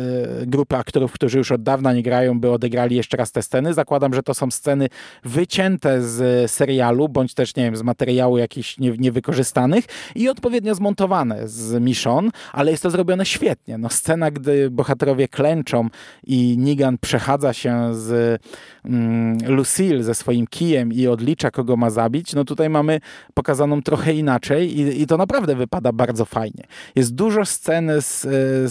[0.46, 3.74] grupy aktorów, którzy już od dawna nie grają, by odegrali jeszcze raz te sceny.
[3.74, 4.88] Zakładam, że to są sceny
[5.24, 11.48] wycięte z serialu, bądź też, nie wiem, z materiału jakichś nie, niewykorzystanych i odpowiednio zmontowane
[11.48, 13.78] z Michonne, ale jest to zrobione świetnie.
[13.78, 15.90] No, scena, gdy bohaterowie klęczą
[16.24, 18.42] i Nigan przechadza się z
[19.48, 23.00] Lucille ze swoim kijem i odlicza, kogo ma zabić, no tutaj mamy
[23.34, 26.64] pokazaną trochę inaczej i, i to naprawdę wypada bardzo fajnie.
[26.96, 28.22] Jest dużo scen z,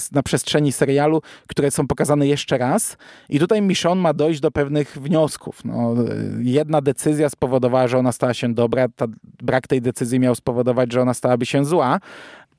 [0.02, 2.96] z, na przestrzeni serialu, które są pokazane jeszcze raz
[3.28, 5.64] i tutaj Michonne ma dojść do pewnych wniosków.
[5.64, 5.94] No,
[6.38, 9.06] jedna decyzja spowodowała, że ona stała się dobra, ta,
[9.42, 12.00] brak tej decyzji miał spowodować, że ona stałaby się zła,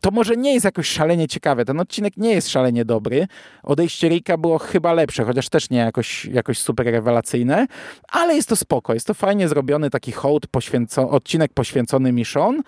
[0.01, 1.65] to może nie jest jakoś szalenie ciekawe.
[1.65, 3.27] Ten odcinek nie jest szalenie dobry.
[3.63, 7.67] Odejście Rika było chyba lepsze, chociaż też nie jakoś, jakoś super rewelacyjne,
[8.07, 8.93] ale jest to spoko.
[8.93, 12.63] Jest to fajnie zrobiony taki hołd, poświęco, odcinek poświęcony Michonne.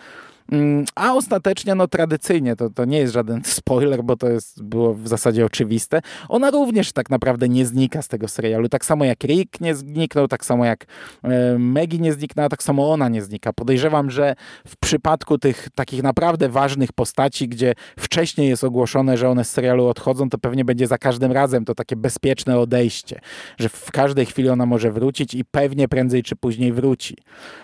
[0.51, 4.93] Mm, a ostatecznie, no tradycyjnie, to, to nie jest żaden spoiler, bo to jest, było
[4.93, 8.69] w zasadzie oczywiste, ona również tak naprawdę nie znika z tego serialu.
[8.69, 10.85] Tak samo jak Rick nie zniknął, tak samo jak
[11.23, 13.53] e, Maggie nie zniknęła, tak samo ona nie znika.
[13.53, 14.35] Podejrzewam, że
[14.67, 19.87] w przypadku tych takich naprawdę ważnych postaci, gdzie wcześniej jest ogłoszone, że one z serialu
[19.87, 23.19] odchodzą, to pewnie będzie za każdym razem to takie bezpieczne odejście,
[23.59, 27.17] że w każdej chwili ona może wrócić i pewnie prędzej czy później wróci.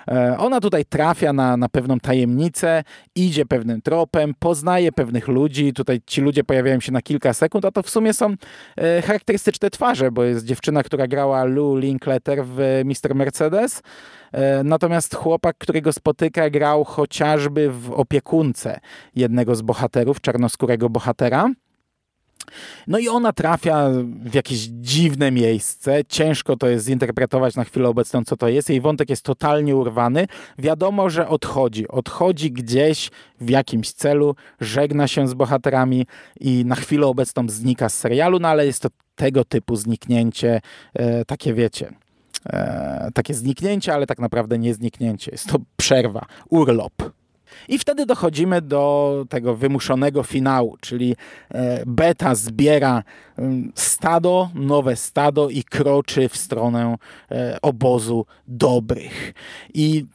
[0.07, 2.74] E, ona tutaj trafia na, na pewną tajemnicę,
[3.15, 5.73] idzie pewnym tropem, poznaje pewnych ludzi.
[5.73, 8.35] Tutaj ci ludzie pojawiają się na kilka sekund, a to w sumie są
[8.77, 13.15] e, charakterystyczne twarze, bo jest dziewczyna, która grała Lou Linkletter w Mr.
[13.15, 13.81] Mercedes.
[14.31, 18.79] E, natomiast chłopak, którego spotyka, grał chociażby w opiekunce
[19.15, 21.49] jednego z bohaterów, czarnoskórego bohatera.
[22.87, 23.89] No i ona trafia
[24.25, 26.01] w jakieś dziwne miejsce.
[26.09, 28.69] Ciężko to jest zinterpretować na chwilę obecną, co to jest.
[28.69, 30.27] Jej wątek jest totalnie urwany.
[30.57, 31.87] Wiadomo, że odchodzi.
[31.87, 36.07] Odchodzi gdzieś w jakimś celu, żegna się z bohaterami
[36.39, 40.61] i na chwilę obecną znika z serialu, no ale jest to tego typu zniknięcie,
[40.93, 41.91] e, takie wiecie,
[42.45, 45.31] e, takie zniknięcie, ale tak naprawdę nie zniknięcie.
[45.31, 47.24] Jest to przerwa, urlop.
[47.67, 51.15] I wtedy dochodzimy do tego wymuszonego finału, czyli
[51.49, 53.03] e, beta zbiera
[53.37, 56.95] mm, stado, nowe stado i kroczy w stronę
[57.31, 59.33] e, obozu dobrych.
[59.73, 60.05] I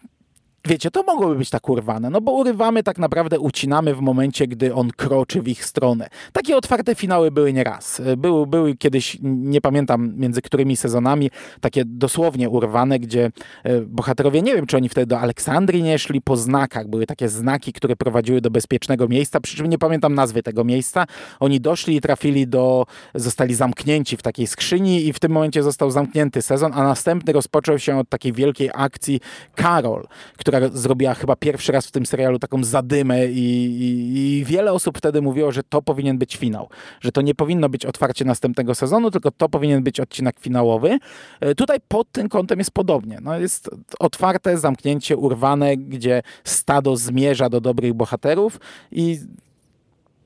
[0.64, 4.74] Wiecie, to mogłoby być tak urwane, no bo urywamy tak naprawdę, ucinamy w momencie, gdy
[4.74, 6.08] on kroczy w ich stronę.
[6.32, 8.02] Takie otwarte finały były nieraz.
[8.16, 13.30] Były, były kiedyś, nie pamiętam między którymi sezonami, takie dosłownie urwane, gdzie
[13.64, 17.28] e, bohaterowie, nie wiem czy oni wtedy do Aleksandrii nie szli po znakach, były takie
[17.28, 21.06] znaki, które prowadziły do bezpiecznego miejsca, przy czym nie pamiętam nazwy tego miejsca.
[21.40, 25.90] Oni doszli i trafili do, zostali zamknięci w takiej skrzyni i w tym momencie został
[25.90, 29.20] zamknięty sezon, a następny rozpoczął się od takiej wielkiej akcji
[29.54, 30.06] Karol,
[30.50, 34.98] która zrobiła chyba pierwszy raz w tym serialu taką zadymę i, i, i, wiele osób
[34.98, 36.68] wtedy mówiło, że to powinien być finał,
[37.00, 40.98] że to nie powinno być otwarcie następnego sezonu, tylko to powinien być odcinek finałowy.
[41.40, 43.18] E, tutaj pod tym kątem jest podobnie.
[43.22, 48.60] No jest otwarte zamknięcie, urwane, gdzie stado zmierza do dobrych bohaterów
[48.92, 49.18] i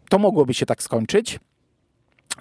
[0.09, 1.39] to mogłoby się tak skończyć.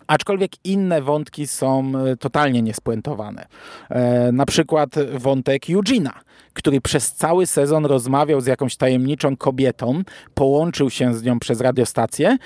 [0.08, 3.46] Aczkolwiek inne wątki są e, totalnie niespuentowane.
[3.90, 6.14] E, na przykład wątek Eugena,
[6.54, 12.38] który przez cały sezon rozmawiał z jakąś tajemniczą kobietą, połączył się z nią przez radiostację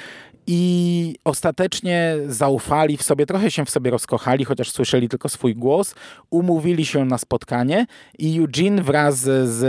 [0.48, 5.96] i ostatecznie zaufali w sobie, trochę się w sobie rozkochali, chociaż słyszeli tylko swój głos,
[6.30, 7.86] umówili się na spotkanie
[8.20, 9.62] i Eugene wraz z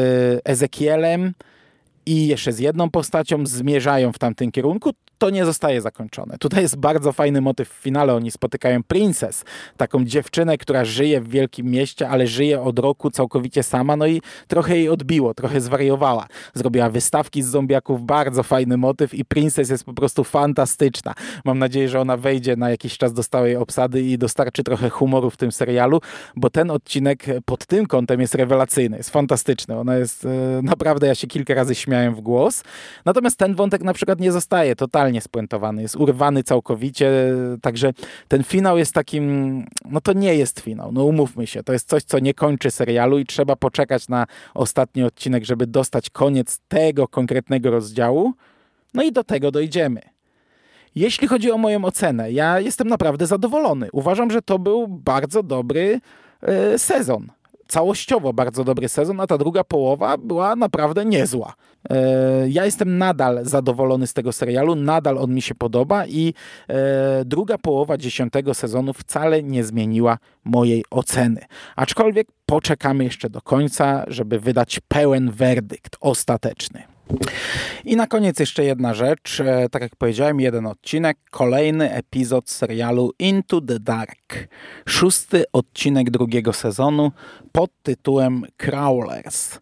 [0.44, 1.32] Ezekielem
[2.06, 6.38] i jeszcze z jedną postacią zmierzają w tamtym kierunku to nie zostaje zakończone.
[6.38, 8.14] Tutaj jest bardzo fajny motyw w finale.
[8.14, 9.44] Oni spotykają Princess,
[9.76, 14.22] taką dziewczynę, która żyje w wielkim mieście, ale żyje od roku całkowicie sama, no i
[14.48, 16.26] trochę jej odbiło, trochę zwariowała.
[16.54, 21.14] Zrobiła wystawki z zombiaków, bardzo fajny motyw i Princess jest po prostu fantastyczna.
[21.44, 25.30] Mam nadzieję, że ona wejdzie na jakiś czas do stałej obsady i dostarczy trochę humoru
[25.30, 26.00] w tym serialu,
[26.36, 29.78] bo ten odcinek pod tym kątem jest rewelacyjny, jest fantastyczny.
[29.78, 30.28] Ona jest e,
[30.62, 32.62] naprawdę, ja się kilka razy śmiałem w głos.
[33.04, 37.10] Natomiast ten wątek na przykład nie zostaje totalnie totalnie spuentowany, jest urwany całkowicie,
[37.62, 37.92] także
[38.28, 42.02] ten finał jest takim, no to nie jest finał, no umówmy się, to jest coś,
[42.02, 47.70] co nie kończy serialu i trzeba poczekać na ostatni odcinek, żeby dostać koniec tego konkretnego
[47.70, 48.32] rozdziału,
[48.94, 50.00] no i do tego dojdziemy.
[50.94, 53.88] Jeśli chodzi o moją ocenę, ja jestem naprawdę zadowolony.
[53.92, 56.00] Uważam, że to był bardzo dobry
[56.42, 57.28] e, sezon
[57.68, 61.54] całościowo bardzo dobry sezon, a ta druga połowa była naprawdę niezła.
[61.90, 66.34] E, ja jestem nadal zadowolony z tego serialu, nadal on mi się podoba i
[66.68, 71.40] e, druga połowa dziesiątego sezonu wcale nie zmieniła mojej oceny.
[71.76, 76.97] Aczkolwiek poczekamy jeszcze do końca, żeby wydać pełen werdykt ostateczny.
[77.84, 79.40] I na koniec jeszcze jedna rzecz.
[79.40, 84.48] E, tak jak powiedziałem, jeden odcinek, kolejny epizod serialu Into the Dark.
[84.88, 87.12] Szósty odcinek drugiego sezonu
[87.52, 89.58] pod tytułem Crawlers.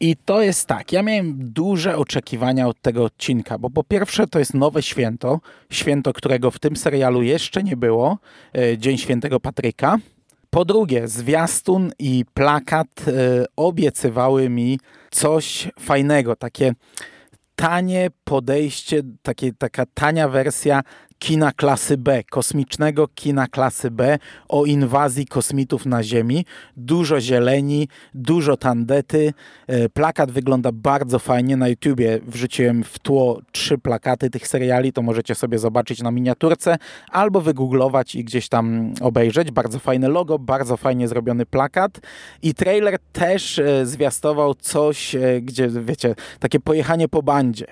[0.00, 4.38] I to jest tak, ja miałem duże oczekiwania od tego odcinka, bo po pierwsze to
[4.38, 8.18] jest nowe święto, święto, którego w tym serialu jeszcze nie było,
[8.54, 9.98] e, Dzień Świętego Patryka.
[10.50, 14.80] Po drugie, zwiastun i plakat e, obiecywały mi
[15.10, 16.72] coś fajnego, takie
[17.56, 20.82] tanie podejście, takie, taka tania wersja
[21.18, 26.44] kina klasy B, kosmicznego kina klasy B o inwazji kosmitów na Ziemi.
[26.76, 29.32] Dużo zieleni, dużo tandety.
[29.66, 31.56] E, plakat wygląda bardzo fajnie.
[31.56, 36.76] Na YouTubie wrzuciłem w tło trzy plakaty tych seriali, to możecie sobie zobaczyć na miniaturce
[37.10, 39.50] albo wygooglować i gdzieś tam obejrzeć.
[39.50, 42.00] Bardzo fajne logo, bardzo fajnie zrobiony plakat
[42.42, 47.66] i trailer też e, zwiastował coś, e, gdzie wiecie, takie pojechanie po bandzie.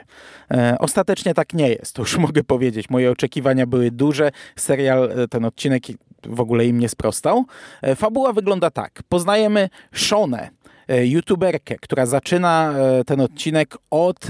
[0.79, 2.91] Ostatecznie tak nie jest, to już mogę powiedzieć.
[2.91, 4.31] Moje oczekiwania oczekiwania były duże.
[4.57, 5.83] Serial, e, ten odcinek
[6.27, 7.45] w ogóle im nie sprostał.
[7.83, 9.03] E, fabuła wygląda tak.
[9.09, 10.51] Poznajemy Shonę,
[10.89, 12.75] E, youtuberkę, która zaczyna
[13.07, 14.27] ten odcinek od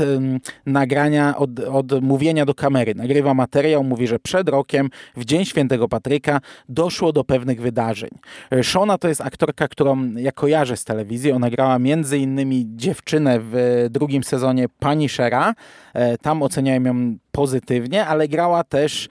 [0.66, 2.94] nagrania, od, od mówienia do kamery.
[2.94, 8.10] Nagrywa materiał, mówi, że przed rokiem, w Dzień Świętego Patryka, doszło do pewnych wydarzeń.
[8.62, 11.32] Shona to jest aktorka, którą ja kojarzę z telewizji.
[11.32, 15.54] Ona grała między innymi dziewczynę w drugim sezonie Punishera.
[16.22, 19.08] Tam oceniałem ją pozytywnie, ale grała też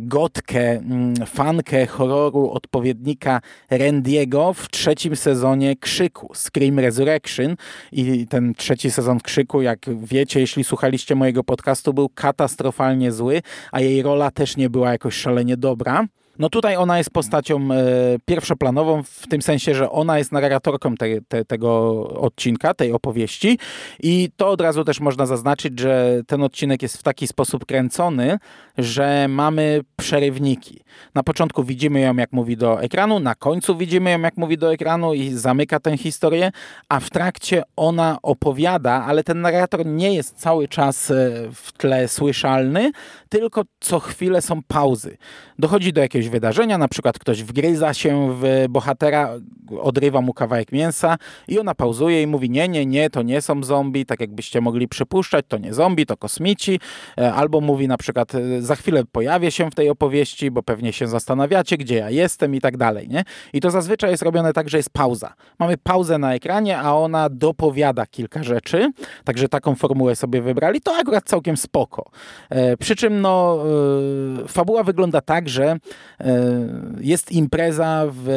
[0.00, 0.82] gotkę,
[1.26, 7.56] fankę horroru odpowiednika Randiego w trzecim sezonie Krzyku, Scream Resurrection
[7.92, 13.80] i ten trzeci sezon Krzyku, jak wiecie, jeśli słuchaliście mojego podcastu, był katastrofalnie zły, a
[13.80, 16.06] jej rola też nie była jakoś szalenie dobra.
[16.40, 17.76] No tutaj ona jest postacią e,
[18.24, 23.58] pierwszoplanową w tym sensie, że ona jest narratorką te, te, tego odcinka, tej opowieści
[24.02, 28.38] i to od razu też można zaznaczyć, że ten odcinek jest w taki sposób kręcony,
[28.78, 30.80] że mamy przerywniki.
[31.14, 34.72] Na początku widzimy ją jak mówi do ekranu, na końcu widzimy ją jak mówi do
[34.72, 36.50] ekranu i zamyka tę historię,
[36.88, 41.14] a w trakcie ona opowiada, ale ten narrator nie jest cały czas e,
[41.54, 42.92] w tle słyszalny,
[43.30, 45.16] tylko co chwilę są pauzy.
[45.58, 49.34] Dochodzi do jakiegoś wydarzenia, na przykład ktoś wgryza się w bohatera,
[49.80, 51.16] odrywa mu kawałek mięsa
[51.48, 54.88] i ona pauzuje i mówi nie, nie, nie, to nie są zombie, tak jakbyście mogli
[54.88, 56.80] przypuszczać, to nie zombie, to kosmici,
[57.18, 60.92] e, albo mówi na przykład e, za chwilę pojawię się w tej opowieści, bo pewnie
[60.92, 63.24] się zastanawiacie, gdzie ja jestem i tak dalej, nie?
[63.52, 65.34] I to zazwyczaj jest robione tak, że jest pauza.
[65.58, 68.90] Mamy pauzę na ekranie, a ona dopowiada kilka rzeczy,
[69.24, 72.10] także taką formułę sobie wybrali, to akurat całkiem spoko.
[72.50, 73.64] E, przy czym no,
[74.48, 75.76] fabuła wygląda tak, że
[77.00, 78.28] jest impreza w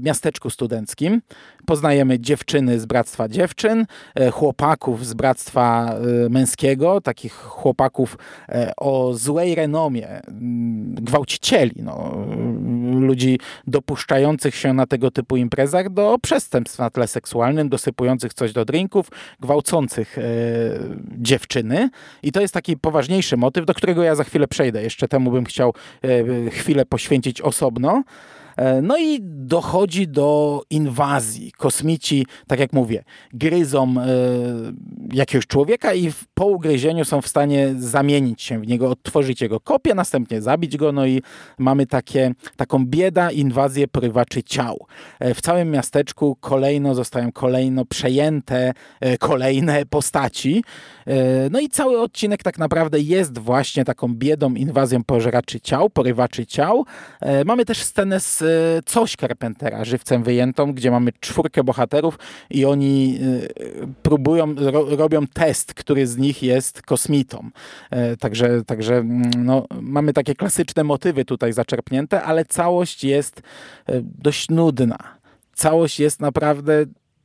[0.00, 1.20] miasteczku studenckim.
[1.68, 5.94] Poznajemy dziewczyny z Bractwa Dziewczyn, e, chłopaków z Bractwa
[6.26, 12.26] e, Męskiego, takich chłopaków e, o złej renomie, mm, gwałcicieli, no,
[13.00, 18.64] ludzi dopuszczających się na tego typu imprezach do przestępstw na tle seksualnym, dosypujących coś do
[18.64, 19.10] drinków,
[19.40, 20.22] gwałcących e,
[21.18, 21.90] dziewczyny.
[22.22, 24.82] I to jest taki poważniejszy motyw, do którego ja za chwilę przejdę.
[24.82, 28.02] Jeszcze temu bym chciał e, chwilę poświęcić osobno.
[28.58, 31.52] E, no i dochodzi do inwazji.
[31.52, 34.06] Kosmici, tak jak mówię, gryzą e,
[35.12, 39.94] jakiegoś człowieka i po ugryzieniu są w stanie zamienić się w niego, odtworzyć jego kopię,
[39.94, 40.92] następnie zabić go.
[40.92, 41.22] No i
[41.58, 44.86] mamy takie, taką bieda, inwazję porywaczy ciał.
[45.20, 48.72] E, w całym miasteczku kolejno zostają kolejno przejęte
[49.18, 50.64] kolejne postaci.
[51.50, 56.84] No i cały odcinek tak naprawdę jest właśnie taką biedą, inwazją pożeraczy ciał, porywaczy ciał.
[57.44, 58.42] Mamy też scenę z
[58.86, 62.18] coś Carpentera, żywcem wyjętą, gdzie mamy czwórkę bohaterów
[62.50, 67.50] i oni y, próbują, ro, robią test, który z nich jest kosmitą.
[67.90, 73.42] E, także, także mm, no, mamy takie klasyczne motywy tutaj zaczerpnięte, ale całość jest
[73.86, 74.98] e, dość nudna.
[75.54, 76.84] Całość jest naprawdę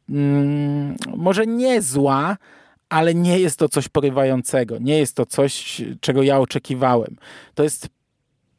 [0.10, 2.38] mm, może nie zła,
[2.90, 4.78] ale nie jest to coś porywającego.
[4.80, 7.16] Nie jest to coś, czego ja oczekiwałem.
[7.56, 7.90] To jest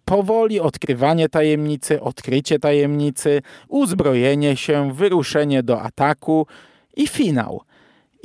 [0.05, 6.47] powoli odkrywanie tajemnicy, odkrycie tajemnicy, uzbrojenie się, wyruszenie do ataku
[6.97, 7.63] i finał.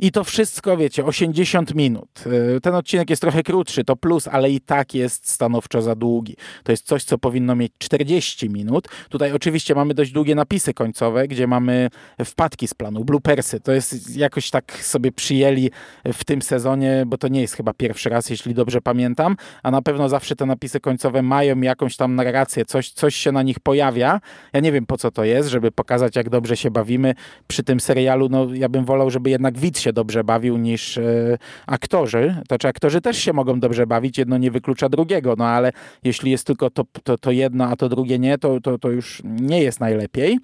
[0.02, 2.24] I to wszystko, wiecie, 80 minut.
[2.56, 6.36] Y, ten odcinek jest trochę krótszy, to plus, ale i tak jest stanowczo za długi.
[6.64, 8.88] To jest coś, co powinno mieć 40 minut.
[9.08, 11.88] Tutaj oczywiście mamy dość długie napisy końcowe, gdzie mamy
[12.24, 13.60] wpadki z planu, bloopersy.
[13.60, 15.70] To jest jakoś tak sobie przyjęli
[16.04, 19.82] w tym sezonie, bo to nie jest chyba pierwszy raz, jeśli dobrze pamiętam, a na
[19.82, 24.20] pewno zawsze te napisy końcowe mają jakąś tam narrację, coś, coś się na nich pojawia.
[24.52, 27.14] Ja nie wiem po co to jest, żeby pokazać jak dobrze się bawimy
[27.48, 28.28] przy tym serialu.
[28.28, 32.36] No ja bym wolał, żeby jednak widz się dobrze bawił niż e, aktorzy.
[32.48, 35.72] To czy aktorzy też się mogą dobrze bawić, jedno nie wyklucza drugiego, no ale
[36.04, 39.22] jeśli jest tylko to, to, to jedno, a to drugie nie, to, to, to już
[39.24, 40.38] nie jest najlepiej.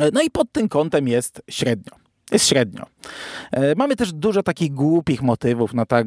[0.00, 1.92] E, no i pod tym kątem jest średnio.
[2.32, 2.86] Jest średnio.
[3.52, 5.74] E, mamy też dużo takich głupich motywów.
[5.74, 6.02] No ta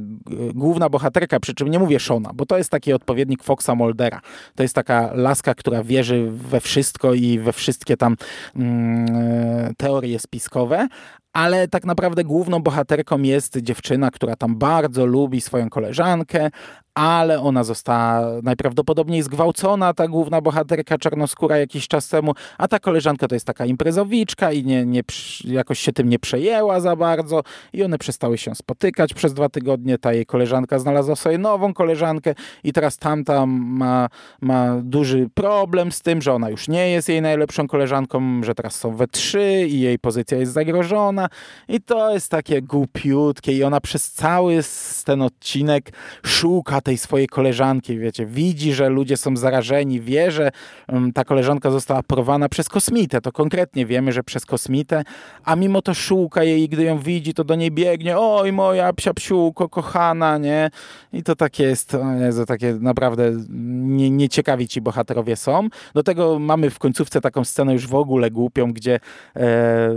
[0.54, 4.22] główna bohaterka, przy czym nie mówię Shona, bo to jest taki odpowiednik Foxa Moldera.
[4.56, 8.16] To jest taka laska, która wierzy we wszystko i we wszystkie tam
[8.56, 10.88] mm, teorie spiskowe,
[11.36, 16.50] ale tak naprawdę główną bohaterką jest dziewczyna, która tam bardzo lubi swoją koleżankę,
[16.94, 23.28] ale ona została najprawdopodobniej zgwałcona, ta główna bohaterka czarnoskóra jakiś czas temu, a ta koleżanka
[23.28, 25.02] to jest taka imprezowiczka i nie, nie,
[25.44, 29.98] jakoś się tym nie przejęła za bardzo i one przestały się spotykać przez dwa tygodnie.
[29.98, 34.08] Ta jej koleżanka znalazła sobie nową koleżankę i teraz tamta ma,
[34.42, 38.76] ma duży problem z tym, że ona już nie jest jej najlepszą koleżanką, że teraz
[38.76, 41.28] są we trzy i jej pozycja jest zagrożona.
[41.68, 44.60] I to jest takie głupiutkie i ona przez cały
[45.06, 45.92] ten odcinek
[46.26, 50.52] szuka tej swojej koleżanki, wiecie, widzi, że ludzie są zarażeni, wie, że
[50.88, 55.04] um, ta koleżanka została porwana przez kosmitę, to konkretnie wiemy, że przez kosmitę,
[55.44, 59.14] a mimo to szuka jej gdy ją widzi, to do niej biegnie, oj moja psia
[59.14, 60.70] psiuko, kochana, nie?
[61.14, 65.68] I to takie jest, Jezu, takie naprawdę nie, nieciekawi ci bohaterowie są.
[65.94, 69.00] Do tego mamy w końcówce taką scenę już w ogóle głupią, gdzie
[69.36, 69.90] e,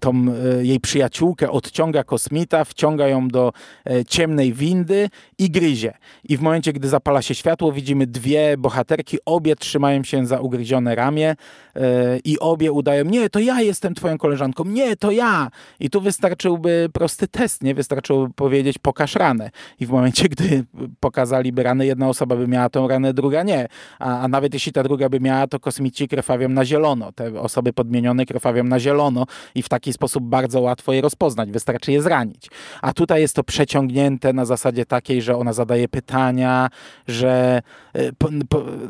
[0.00, 3.52] tą e, jej przyjaciółkę odciąga kosmita, wciąga ją do
[3.86, 5.08] e, ciemnej windy
[5.38, 5.92] i gryzie
[6.24, 10.94] i w momencie, gdy zapala się światło, widzimy dwie bohaterki, obie trzymają się za ugryzione
[10.94, 11.36] ramię
[11.74, 11.82] yy,
[12.24, 15.50] i obie udają, nie, to ja jestem twoją koleżanką, nie, to ja.
[15.80, 17.74] I tu wystarczyłby prosty test, nie?
[17.74, 19.50] Wystarczyłoby powiedzieć, pokaż ranę.
[19.80, 20.64] I w momencie, gdy
[21.00, 23.68] pokazaliby ranę, jedna osoba by miała tą ranę, druga nie.
[23.98, 27.12] A, a nawet jeśli ta druga by miała, to kosmici krwawią na zielono.
[27.12, 31.50] Te osoby podmienione krwawią na zielono i w taki sposób bardzo łatwo je rozpoznać.
[31.50, 32.48] Wystarczy je zranić.
[32.82, 36.68] A tutaj jest to przeciągnięte na zasadzie takiej, że ona zadaje pytania,
[37.08, 37.62] że
[37.94, 38.10] e,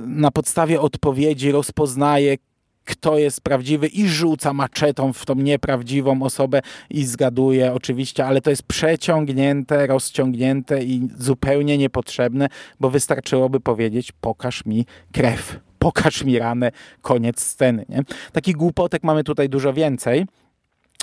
[0.07, 2.37] na podstawie odpowiedzi rozpoznaje,
[2.85, 6.61] kto jest prawdziwy i rzuca maczetą w tą nieprawdziwą osobę
[6.91, 12.49] i zgaduje oczywiście, ale to jest przeciągnięte, rozciągnięte i zupełnie niepotrzebne,
[12.81, 16.73] bo wystarczyłoby powiedzieć pokaż mi krew, pokaż mi ranę,
[17.03, 17.85] koniec sceny.
[17.89, 18.03] Nie?
[18.33, 20.27] Takich głupotek mamy tutaj dużo więcej.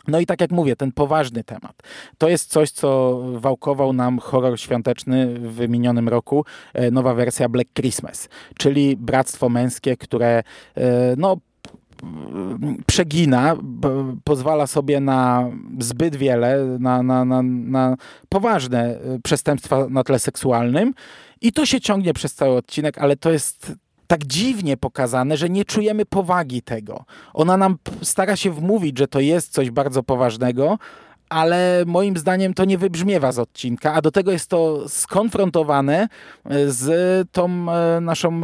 [0.07, 1.83] No i tak jak mówię, ten poważny temat.
[2.17, 7.73] To jest coś, co wałkował nam horror świąteczny w minionym roku, e, nowa wersja Black
[7.73, 10.43] Christmas, czyli bractwo męskie, które
[10.75, 11.37] e, no,
[12.85, 13.55] przegina,
[14.23, 17.95] pozwala sobie na zbyt wiele, na, na, na, na
[18.29, 20.93] poważne e, przestępstwa na tle seksualnym
[21.41, 23.73] i to się ciągnie przez cały odcinek, ale to jest
[24.07, 27.05] tak dziwnie pokazane, że nie czujemy powagi tego.
[27.33, 30.77] Ona nam stara się wmówić, że to jest coś bardzo poważnego,
[31.29, 36.07] ale moim zdaniem to nie wybrzmiewa z odcinka, a do tego jest to skonfrontowane
[36.45, 38.41] e, z tą e, naszą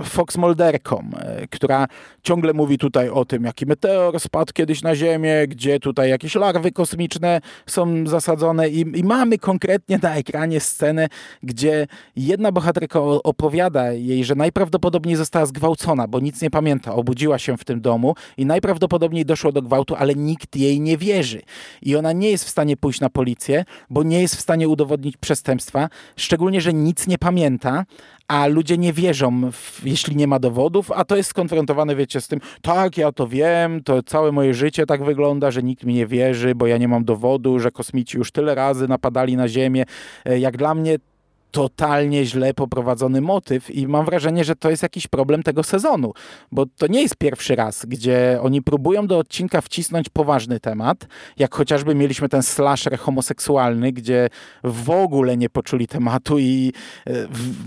[0.00, 1.10] e, Fox Molderką,
[1.50, 1.86] która
[2.22, 6.72] ciągle mówi tutaj o tym, jaki meteor spadł kiedyś na Ziemię, gdzie tutaj jakieś larwy
[6.72, 11.08] kosmiczne są zasadzone i, i mamy konkretnie na ekranie scenę,
[11.42, 17.56] gdzie jedna bohaterka opowiada jej, że najprawdopodobniej została zgwałcona, bo nic nie pamięta, obudziła się
[17.56, 21.42] w tym domu i najprawdopodobniej doszło do gwałtu, ale nikt jej nie wierzy.
[21.82, 24.68] I ona nie nie jest w stanie pójść na policję, bo nie jest w stanie
[24.68, 27.84] udowodnić przestępstwa, szczególnie, że nic nie pamięta,
[28.28, 32.28] a ludzie nie wierzą, w, jeśli nie ma dowodów, a to jest skonfrontowane, wiecie, z
[32.28, 36.06] tym, tak, ja to wiem, to całe moje życie tak wygląda, że nikt mi nie
[36.06, 39.84] wierzy, bo ja nie mam dowodu, że kosmici już tyle razy napadali na Ziemię.
[40.24, 40.98] E, jak dla mnie
[41.54, 46.12] totalnie źle poprowadzony motyw i mam wrażenie, że to jest jakiś problem tego sezonu,
[46.52, 51.54] bo to nie jest pierwszy raz, gdzie oni próbują do odcinka wcisnąć poważny temat, jak
[51.54, 54.28] chociażby mieliśmy ten slasher homoseksualny, gdzie
[54.64, 56.72] w ogóle nie poczuli tematu i
[57.06, 57.12] e,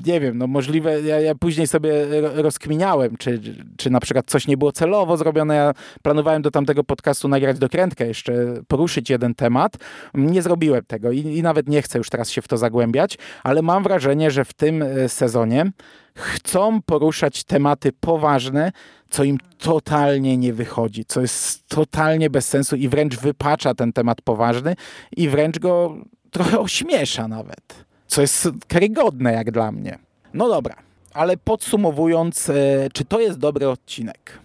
[0.05, 3.41] nie wiem, no możliwe, ja, ja później sobie rozkminiałem, czy,
[3.77, 8.07] czy na przykład coś nie było celowo zrobione, ja planowałem do tamtego podcastu nagrać dokrętkę,
[8.07, 8.33] jeszcze
[8.67, 9.77] poruszyć jeden temat,
[10.13, 13.61] nie zrobiłem tego i, i nawet nie chcę już teraz się w to zagłębiać, ale
[13.61, 15.71] mam mam wrażenie, że w tym e, sezonie
[16.15, 18.71] chcą poruszać tematy poważne,
[19.09, 24.21] co im totalnie nie wychodzi, co jest totalnie bez sensu i wręcz wypacza ten temat
[24.21, 24.75] poważny
[25.17, 25.97] i wręcz go
[26.31, 29.99] trochę ośmiesza nawet, co jest karygodne jak dla mnie.
[30.33, 30.75] No dobra,
[31.13, 32.53] ale podsumowując, e,
[32.93, 34.39] czy to jest dobry odcinek?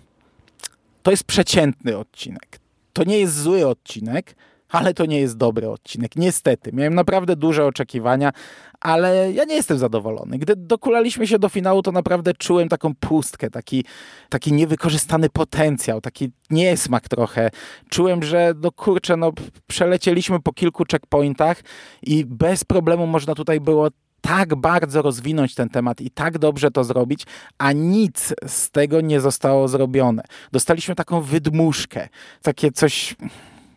[1.02, 2.58] To jest przeciętny odcinek.
[2.92, 4.34] To nie jest zły odcinek,
[4.72, 6.16] ale to nie jest dobry odcinek.
[6.16, 8.32] Niestety, miałem naprawdę duże oczekiwania,
[8.80, 10.38] ale ja nie jestem zadowolony.
[10.38, 13.84] Gdy dokulaliśmy się do finału, to naprawdę czułem taką pustkę, taki,
[14.28, 17.50] taki niewykorzystany potencjał, taki niesmak trochę.
[17.88, 19.32] Czułem, że no kurczę, no
[19.66, 21.62] przelecieliśmy po kilku checkpointach
[22.02, 23.88] i bez problemu można tutaj było
[24.20, 27.26] tak bardzo rozwinąć ten temat i tak dobrze to zrobić,
[27.58, 30.22] a nic z tego nie zostało zrobione.
[30.52, 32.08] Dostaliśmy taką wydmuszkę,
[32.42, 33.16] takie coś,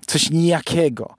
[0.05, 1.15] coś nijakiego.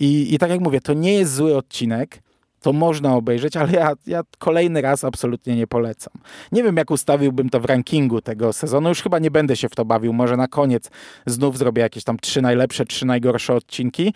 [0.00, 2.22] I, I tak jak mówię, to nie jest zły odcinek,
[2.60, 6.12] to można obejrzeć, ale ja, ja kolejny raz absolutnie nie polecam.
[6.52, 9.74] Nie wiem, jak ustawiłbym to w rankingu tego sezonu, już chyba nie będę się w
[9.74, 10.90] to bawił, może na koniec
[11.26, 14.14] znów zrobię jakieś tam trzy najlepsze, trzy najgorsze odcinki.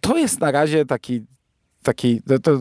[0.00, 1.22] To jest na razie taki
[1.82, 2.58] taki, to, to,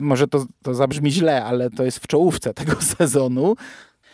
[0.00, 3.56] może to, to zabrzmi źle, ale to jest w czołówce tego sezonu,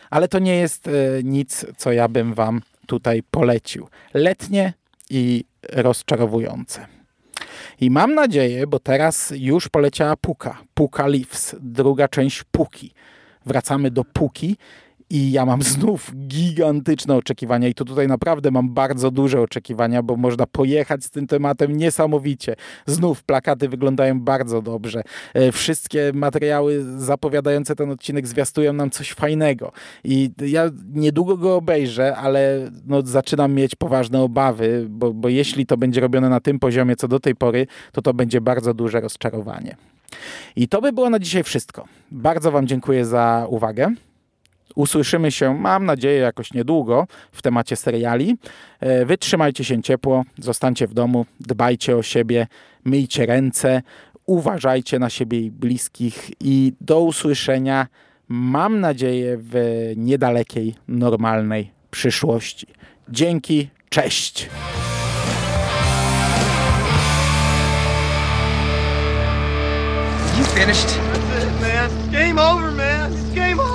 [0.09, 0.91] ale to nie jest e,
[1.23, 3.87] nic, co ja bym wam tutaj polecił.
[4.13, 4.73] Letnie
[5.09, 6.87] i rozczarowujące.
[7.81, 12.93] I mam nadzieję, bo teraz już poleciała Puka, Puka Leaves, druga część Puki.
[13.45, 14.57] Wracamy do Puki
[15.15, 20.15] i ja mam znów gigantyczne oczekiwania i tu tutaj naprawdę mam bardzo duże oczekiwania, bo
[20.15, 22.55] można pojechać z tym tematem niesamowicie.
[22.85, 25.03] Znów plakaty wyglądają bardzo dobrze.
[25.33, 29.71] E, wszystkie materiały zapowiadające ten odcinek zwiastują nam coś fajnego.
[30.03, 35.77] I ja niedługo go obejrzę, ale no, zaczynam mieć poważne obawy, bo, bo jeśli to
[35.77, 39.75] będzie robione na tym poziomie, co do tej pory, to to będzie bardzo duże rozczarowanie.
[40.55, 41.85] I to by było na dzisiaj wszystko.
[42.11, 43.95] Bardzo Wam dziękuję za uwagę.
[44.75, 48.37] Usłyszymy się, mam nadzieję, jakoś niedługo w temacie seriali.
[48.79, 52.47] E, wytrzymajcie się ciepło, zostańcie w domu, dbajcie o siebie,
[52.85, 53.81] myjcie ręce,
[54.25, 57.87] uważajcie na siebie i bliskich i do usłyszenia,
[58.27, 59.53] mam nadzieję, w
[59.97, 62.67] niedalekiej, normalnej przyszłości.
[63.09, 64.49] Dzięki, cześć!
[70.37, 70.87] You finished?
[70.87, 72.11] That's it, man.
[72.11, 73.13] Game over, man.
[73.13, 73.74] It's game over.